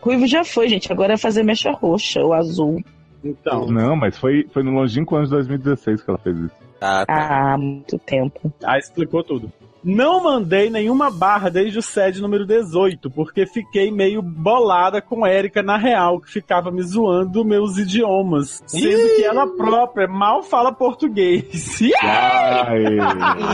Ruivo 0.04 0.26
já 0.26 0.44
foi, 0.44 0.68
gente. 0.68 0.92
Agora 0.92 1.14
é 1.14 1.16
fazer 1.16 1.42
mecha 1.42 1.72
roxa, 1.72 2.20
o 2.20 2.34
azul. 2.34 2.84
Então, 3.24 3.66
Não, 3.66 3.96
mas 3.96 4.18
foi, 4.18 4.46
foi 4.52 4.62
no 4.62 4.72
longínquo 4.72 5.16
ano 5.16 5.24
de 5.24 5.30
2016 5.30 6.02
que 6.02 6.10
ela 6.10 6.18
fez 6.18 6.36
isso. 6.38 6.54
Ah, 6.80 7.04
tá. 7.06 7.14
Ah, 7.14 7.54
há 7.54 7.58
muito 7.58 7.98
tempo. 7.98 8.52
aí 8.62 8.78
explicou 8.78 9.24
tudo. 9.24 9.50
Não 9.82 10.22
mandei 10.22 10.70
nenhuma 10.70 11.10
barra 11.10 11.50
desde 11.50 11.78
o 11.78 11.82
SED 11.82 12.20
número 12.20 12.46
18, 12.46 13.10
porque 13.10 13.46
fiquei 13.46 13.90
meio 13.90 14.22
bolada 14.22 15.02
com 15.02 15.26
Érica 15.26 15.62
na 15.62 15.76
real, 15.76 16.20
que 16.20 16.30
ficava 16.30 16.70
me 16.70 16.82
zoando 16.82 17.44
meus 17.44 17.76
idiomas, 17.76 18.62
sendo 18.66 19.16
que 19.16 19.22
ela 19.24 19.46
própria 19.46 20.08
mal 20.08 20.42
fala 20.42 20.72
português. 20.72 21.80
Ai, 22.02 22.96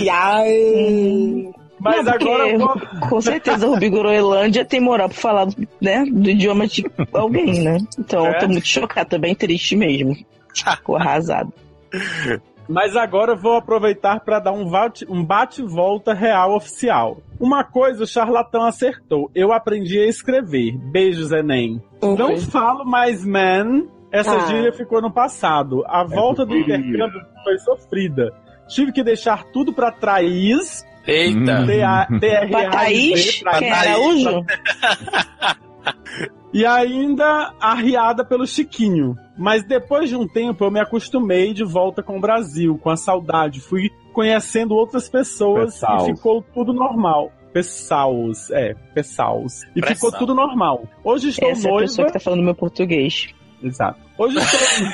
E 0.01 0.09
ai. 0.09 1.51
Mas 1.81 2.05
Não, 2.05 2.13
porque 2.13 2.25
agora 2.29 2.49
eu 2.49 2.59
vou... 2.59 2.81
Com 3.09 3.21
certeza, 3.21 3.67
o 3.67 3.71
Rubi 3.75 3.89
Groenlândia 3.89 4.65
tem 4.65 4.81
moral 4.81 5.09
pra 5.09 5.17
falar 5.19 5.47
né, 5.81 6.05
do 6.05 6.29
idioma 6.31 6.67
de 6.67 6.85
alguém, 7.13 7.63
né? 7.65 7.79
Então, 7.99 8.27
eu 8.27 8.39
tô 8.39 8.45
É. 8.45 8.49
muito 8.49 8.67
chocada, 8.67 9.09
tô 9.09 9.19
bem 9.19 9.35
triste 9.35 9.75
mesmo. 9.77 10.15
Ficou 10.55 10.97
arrasado. 10.97 11.53
Mas 12.69 12.95
agora 12.95 13.33
eu 13.33 13.37
vou 13.37 13.55
aproveitar 13.57 14.21
para 14.21 14.39
dar 14.39 14.53
um 14.53 14.65
bate- 14.71 15.05
um 15.09 15.25
bate-volta 15.25 16.15
real 16.15 16.55
oficial. 16.55 17.19
Uma 17.41 17.65
coisa 17.65 18.05
o 18.05 18.07
charlatão 18.07 18.63
acertou. 18.63 19.29
Eu 19.35 19.53
aprendi 19.53 19.99
a 19.99 20.07
escrever. 20.07 20.77
Beijos, 20.79 21.33
Enem. 21.33 21.83
Não 22.01 22.37
falo 22.39 22.85
mais 22.85 23.25
man. 23.27 23.87
Essa 24.13 24.37
Ah. 24.37 24.47
gíria 24.47 24.73
ficou 24.73 25.01
no 25.03 25.11
passado. 25.11 25.83
A 25.87 26.05
volta 26.05 26.47
do 26.47 26.57
intercâmbio 26.57 27.21
foi 27.43 27.59
sofrida. 27.59 28.33
Tive 28.69 28.93
que 28.93 29.03
deixar 29.03 29.43
tudo 29.53 29.73
pra 29.73 29.91
Thaís. 29.91 30.85
Eita. 31.07 31.61
Hum. 31.61 31.67
T-A-T-R-A-I-Z, 31.67 32.49
Pra 32.51 32.71
Thaís, 32.71 33.43
pra 33.43 33.59
que 33.59 33.65
é. 33.65 33.73
Araújo? 33.73 34.45
E 36.53 36.67
ainda 36.67 37.55
arriada 37.61 38.25
pelo 38.25 38.45
Chiquinho. 38.45 39.15
Mas 39.39 39.63
depois 39.63 40.09
de 40.09 40.17
um 40.17 40.27
tempo 40.27 40.65
eu 40.65 40.71
me 40.71 40.81
acostumei 40.81 41.55
de 41.55 41.63
volta 41.65 42.03
com 42.03 42.17
o 42.19 42.21
Brasil, 42.21 42.77
com 42.77 42.91
a 42.91 42.97
saudade. 42.97 43.61
Fui 43.61 43.89
conhecendo 44.13 44.75
outras 44.75 45.09
pessoas 45.09 45.75
Pessoals. 45.75 46.09
e 46.09 46.17
ficou 46.17 46.43
tudo 46.53 46.73
normal. 46.73 47.31
Pessoals, 47.53 48.51
é, 48.51 48.75
pessoals. 48.93 49.63
E 49.77 49.81
Pressal. 49.81 49.95
ficou 50.11 50.19
tudo 50.19 50.35
normal. 50.35 50.83
Hoje 51.05 51.29
estou 51.29 51.51
Essa 51.51 51.69
é 51.69 51.69
a 51.69 51.71
noiva. 51.71 51.87
pessoa 51.87 52.07
que 52.09 52.13
tá 52.15 52.21
falando 52.21 52.43
meu 52.43 52.55
português. 52.57 53.29
Exato. 53.63 54.01
Hoje 54.19 54.37
estou... 54.39 54.89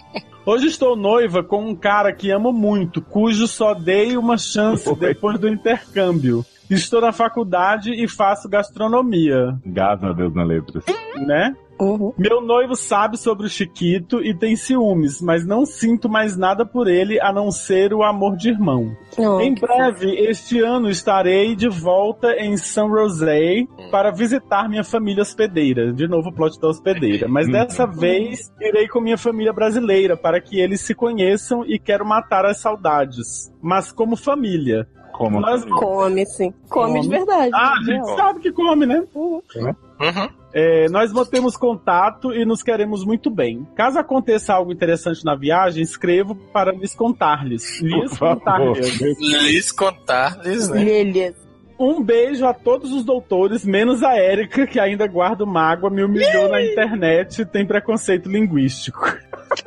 Hoje 0.45 0.67
estou 0.67 0.95
noiva 0.95 1.43
com 1.43 1.63
um 1.69 1.75
cara 1.75 2.11
que 2.11 2.31
amo 2.31 2.51
muito, 2.51 3.01
cujo 3.01 3.47
só 3.47 3.73
dei 3.73 4.17
uma 4.17 4.37
chance 4.37 4.89
Oi. 4.89 4.95
depois 4.95 5.39
do 5.39 5.47
intercâmbio. 5.47 6.43
Estou 6.69 7.01
na 7.01 7.11
faculdade 7.11 7.91
e 7.91 8.07
faço 8.07 8.49
gastronomia, 8.49 9.55
Graças 9.65 10.03
a 10.03 10.13
Deus 10.13 10.33
na 10.33 10.43
letra. 10.43 10.81
né? 11.27 11.55
Uhum. 11.81 12.13
Meu 12.15 12.41
noivo 12.41 12.75
sabe 12.75 13.17
sobre 13.17 13.47
o 13.47 13.49
Chiquito 13.49 14.23
e 14.23 14.37
tem 14.37 14.55
ciúmes, 14.55 15.19
mas 15.19 15.43
não 15.43 15.65
sinto 15.65 16.07
mais 16.07 16.37
nada 16.37 16.63
por 16.63 16.87
ele 16.87 17.19
a 17.19 17.33
não 17.33 17.49
ser 17.49 17.91
o 17.91 18.03
amor 18.03 18.37
de 18.37 18.49
irmão. 18.49 18.95
Oh, 19.17 19.41
em 19.41 19.55
breve, 19.55 20.11
este 20.29 20.59
ano, 20.59 20.91
estarei 20.91 21.55
de 21.55 21.67
volta 21.67 22.35
em 22.37 22.55
São 22.55 22.87
José 22.89 23.65
para 23.89 24.11
visitar 24.11 24.69
minha 24.69 24.83
família 24.83 25.23
hospedeira. 25.23 25.91
De 25.91 26.07
novo, 26.07 26.29
o 26.29 26.33
plot 26.33 26.59
da 26.61 26.67
hospedeira. 26.67 27.27
Mas 27.27 27.47
dessa 27.47 27.87
vez, 27.87 28.53
irei 28.61 28.87
com 28.87 29.01
minha 29.01 29.17
família 29.17 29.51
brasileira 29.51 30.15
para 30.15 30.39
que 30.39 30.59
eles 30.59 30.81
se 30.81 30.93
conheçam 30.93 31.65
e 31.65 31.79
quero 31.79 32.05
matar 32.05 32.45
as 32.45 32.59
saudades. 32.59 33.51
Mas 33.59 33.91
como 33.91 34.15
família. 34.15 34.87
Como 35.21 35.39
Nós- 35.39 35.63
Come, 35.65 36.25
sim. 36.25 36.51
Come, 36.67 37.01
de 37.01 37.07
Come. 37.07 37.17
verdade. 37.19 37.51
Ah, 37.53 37.73
a 37.75 37.79
de 37.79 37.85
gente 37.85 38.15
sabe 38.15 38.39
que 38.39 38.51
come, 38.51 38.87
né? 38.87 39.03
Uhum. 39.13 40.29
É, 40.51 40.89
nós 40.89 41.13
mantemos 41.13 41.55
contato 41.55 42.33
e 42.33 42.43
nos 42.43 42.63
queremos 42.63 43.05
muito 43.05 43.29
bem. 43.29 43.65
Caso 43.75 43.99
aconteça 43.99 44.51
algo 44.53 44.71
interessante 44.71 45.23
na 45.23 45.35
viagem, 45.35 45.83
escrevo 45.83 46.33
para 46.51 46.71
lhes 46.71 46.95
contar-lhes. 46.95 47.79
Lhes 47.81 48.17
contar-lhes. 48.17 48.99
Liz 49.19 49.71
contar-lhes, 49.71 50.69
né? 50.69 50.83
Lelê. 50.83 51.33
Um 51.79 52.03
beijo 52.03 52.45
a 52.45 52.53
todos 52.53 52.91
os 52.91 53.03
doutores, 53.03 53.63
menos 53.65 54.03
a 54.03 54.15
Érica, 54.15 54.65
que 54.67 54.79
ainda 54.79 55.07
guarda 55.07 55.45
mágoa, 55.45 55.89
me 55.89 56.03
humilhou 56.03 56.49
na 56.49 56.63
internet 56.63 57.41
e 57.41 57.45
tem 57.45 57.65
preconceito 57.65 58.29
linguístico. 58.29 59.05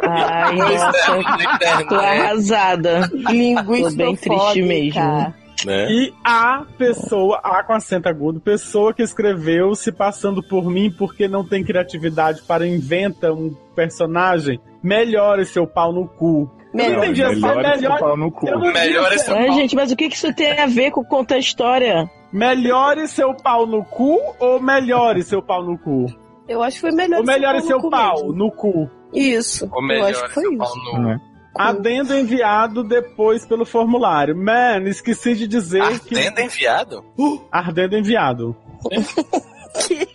Ai, 0.00 0.52
é, 0.52 0.62
nossa, 0.62 1.84
tô 1.88 1.94
arrasada. 1.96 3.10
Linguística 3.12 3.90
Tô 3.90 3.96
bem 3.96 4.16
triste 4.16 4.62
mesmo. 4.62 5.34
Né? 5.64 5.90
E 5.90 6.12
a 6.24 6.64
pessoa, 6.78 7.40
a 7.42 7.62
com 7.62 7.72
acento 7.72 8.08
agudo, 8.08 8.40
pessoa 8.40 8.92
que 8.92 9.02
escreveu 9.02 9.74
se 9.74 9.90
passando 9.92 10.42
por 10.42 10.70
mim 10.70 10.90
porque 10.90 11.28
não 11.28 11.46
tem 11.46 11.64
criatividade 11.64 12.42
para 12.42 12.66
inventa 12.66 13.32
um 13.32 13.54
personagem, 13.74 14.60
melhore 14.82 15.44
seu 15.44 15.66
pau 15.66 15.92
no 15.92 16.06
cu. 16.06 16.50
Eu 16.74 16.90
não 16.90 17.04
entendi, 17.04 17.22
é 17.22 17.28
Melhor 17.28 17.56
melhor. 17.56 17.98
pau 18.00 18.16
no 18.16 18.32
cu. 18.32 18.46
Melhor 18.46 18.70
entendi, 18.70 19.14
esse 19.14 19.30
Ai, 19.30 19.52
gente, 19.52 19.76
mas 19.76 19.92
o 19.92 19.96
que 19.96 20.08
que 20.08 20.16
isso 20.16 20.34
tem 20.34 20.58
a 20.58 20.66
ver 20.66 20.90
com 20.90 21.04
contar 21.04 21.36
a 21.36 21.38
história? 21.38 22.10
Melhore 22.32 23.06
seu 23.06 23.32
pau 23.32 23.64
no 23.64 23.84
cu 23.84 24.18
ou 24.40 24.60
melhore 24.60 25.22
seu 25.22 25.40
pau 25.40 25.62
no 25.62 25.78
cu? 25.78 26.06
Eu 26.48 26.62
acho 26.62 26.76
que 26.76 26.80
foi 26.80 26.90
melhor. 26.90 27.20
Ou 27.20 27.24
melhore 27.24 27.62
seu 27.62 27.78
no 27.78 27.90
pau 27.90 28.32
no 28.32 28.50
cu? 28.50 28.90
Isso. 29.12 29.68
Ou 29.70 29.80
eu 29.80 29.86
melhor, 29.86 30.10
acho 30.10 30.24
que 30.24 30.34
foi 30.34 30.42
seu 30.42 30.58
pau 30.58 30.66
isso. 30.66 30.92
no... 30.92 31.02
Né? 31.04 31.20
Adendo 31.56 32.14
enviado 32.14 32.82
depois 32.82 33.46
pelo 33.46 33.64
formulário. 33.64 34.36
Man, 34.36 34.88
esqueci 34.88 35.34
de 35.34 35.46
dizer 35.46 36.00
que. 36.00 36.16
Ardendo 36.16 36.40
enviado? 36.40 37.04
Ardendo 37.50 37.96
enviado. 37.96 38.56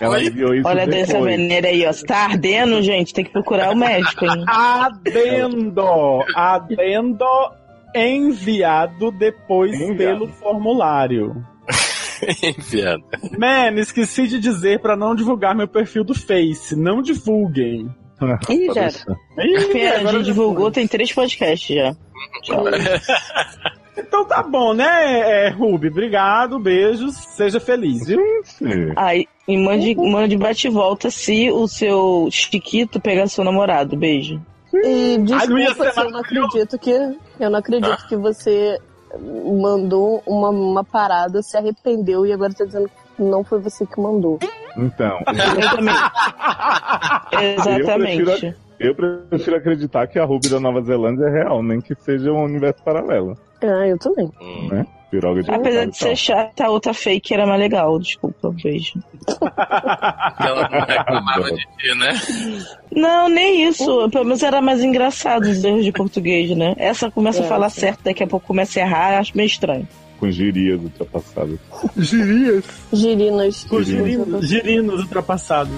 Ela 0.00 0.20
enviou 0.20 0.52
isso 0.52 0.66
Olha 0.66 0.84
dessa 0.84 1.20
maneira 1.20 1.68
aí, 1.68 1.86
ó. 1.86 1.92
Se 1.92 2.04
tá 2.04 2.24
ardendo, 2.24 2.82
gente, 2.82 3.14
tem 3.14 3.24
que 3.24 3.30
procurar 3.30 3.70
o 3.70 3.76
médico, 3.76 4.24
hein? 4.24 4.44
Adendo! 4.48 6.24
Adendo 6.34 7.24
enviado 7.94 9.12
depois 9.12 9.80
Enviado. 9.80 9.96
pelo 9.96 10.26
formulário. 10.32 11.36
enviado. 12.42 13.04
Man, 13.38 13.78
esqueci 13.80 14.26
de 14.26 14.40
dizer 14.40 14.80
pra 14.80 14.96
não 14.96 15.14
divulgar 15.14 15.54
meu 15.54 15.68
perfil 15.68 16.02
do 16.02 16.14
Face. 16.14 16.74
Não 16.74 17.00
divulguem. 17.00 17.88
Ih, 18.48 18.72
já. 18.74 18.88
Ih, 18.88 19.64
Pera, 19.72 20.08
a 20.08 20.12
gente 20.12 20.24
divulgou, 20.24 20.70
tem 20.70 20.86
três 20.86 21.12
podcasts 21.12 21.76
já. 21.76 21.94
Tchau. 22.42 22.64
Então 23.94 24.24
tá 24.24 24.42
bom, 24.42 24.72
né, 24.72 25.46
é, 25.46 25.48
Ruby? 25.50 25.88
Obrigado, 25.88 26.58
beijos, 26.58 27.14
seja 27.14 27.60
feliz, 27.60 28.06
viu? 28.06 28.22
Aí, 28.96 29.26
e 29.46 29.56
mande, 29.56 29.94
mande 29.94 30.36
bate 30.36 30.66
e 30.66 30.70
volta 30.70 31.10
se 31.10 31.50
o 31.50 31.68
seu 31.68 32.28
Chiquito 32.30 33.00
pegar 33.00 33.26
seu 33.28 33.44
namorado. 33.44 33.96
Beijo. 33.96 34.40
E 34.72 35.16
Ai, 35.32 35.46
desculpa 35.46 35.84
ser 35.84 35.92
se 35.92 36.00
eu 36.00 36.10
não 36.10 36.20
acredito 36.20 36.78
que. 36.78 36.90
Eu 37.38 37.50
não 37.50 37.58
acredito 37.58 38.08
que 38.08 38.16
você 38.16 38.78
mandou 39.60 40.22
uma, 40.26 40.48
uma 40.48 40.84
parada, 40.84 41.42
se 41.42 41.56
arrependeu 41.56 42.24
e 42.24 42.32
agora 42.32 42.54
tá 42.54 42.64
dizendo 42.64 42.88
que 42.88 43.01
não 43.18 43.42
foi 43.44 43.58
você 43.60 43.84
que 43.86 44.00
mandou. 44.00 44.38
Então, 44.76 45.18
Eu 47.40 47.56
também. 47.62 48.20
Exatamente. 48.20 48.54
eu 48.80 48.94
prefiro 48.94 49.56
acreditar 49.56 50.06
que 50.06 50.18
a 50.18 50.24
Ruby 50.24 50.48
da 50.48 50.58
Nova 50.60 50.80
Zelândia 50.82 51.24
é 51.26 51.30
real, 51.30 51.62
nem 51.62 51.80
que 51.80 51.94
seja 51.94 52.32
um 52.32 52.44
universo 52.44 52.82
paralelo, 52.82 53.36
Ah, 53.62 53.86
eu 53.86 53.98
também. 53.98 54.30
Hum. 54.40 54.68
né? 54.70 54.86
Piroga 55.10 55.42
de 55.42 55.50
Apesar 55.50 55.84
de 55.86 55.94
ser 55.98 56.16
chata, 56.16 56.64
a 56.64 56.70
outra 56.70 56.94
fake 56.94 57.34
era 57.34 57.46
mais 57.46 57.60
legal. 57.60 57.98
Desculpa, 57.98 58.50
beijo. 58.62 58.94
Ela 60.40 60.68
não 60.70 60.80
reclamava 60.80 61.44
de 61.52 61.58
ti, 61.76 61.94
né? 61.98 62.12
Não, 62.90 63.28
nem 63.28 63.68
isso. 63.68 64.08
Pelo 64.08 64.24
menos 64.24 64.42
era 64.42 64.62
mais 64.62 64.82
engraçado 64.82 65.42
os 65.44 65.62
erros 65.62 65.84
de 65.84 65.92
português, 65.92 66.56
né? 66.56 66.74
Essa 66.78 67.10
começa 67.10 67.42
a 67.42 67.44
É, 67.44 67.48
falar 67.48 67.68
sim. 67.68 67.80
certo, 67.80 68.04
daqui 68.04 68.22
a 68.22 68.26
pouco 68.26 68.46
começa 68.46 68.80
a 68.80 68.82
errar, 68.84 69.18
acho 69.18 69.36
meio 69.36 69.46
estranho. 69.48 69.86
Com 70.22 70.30
girias 70.30 70.80
ultrapassadas. 70.80 71.58
Girias. 71.96 72.64
Girinas. 72.92 73.66
Girinos, 73.68 74.48
girinos 74.48 75.00
ultrapassados. 75.00 75.74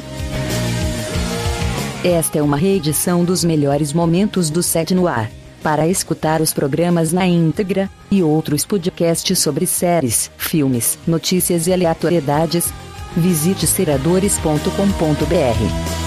Esta 2.04 2.40
é 2.40 2.42
uma 2.42 2.58
reedição 2.58 3.24
dos 3.24 3.42
melhores 3.42 3.94
momentos 3.94 4.50
do 4.50 4.62
Set 4.62 4.94
no 4.94 5.08
Ar. 5.08 5.30
Para 5.62 5.88
escutar 5.88 6.42
os 6.42 6.52
programas 6.52 7.10
na 7.10 7.26
íntegra 7.26 7.88
e 8.10 8.22
outros 8.22 8.66
podcasts 8.66 9.38
sobre 9.38 9.66
séries, 9.66 10.30
filmes, 10.36 10.98
notícias 11.06 11.66
e 11.66 11.72
aleatoriedades, 11.72 12.70
visite 13.16 13.66
seradores.com.br. 13.66 16.03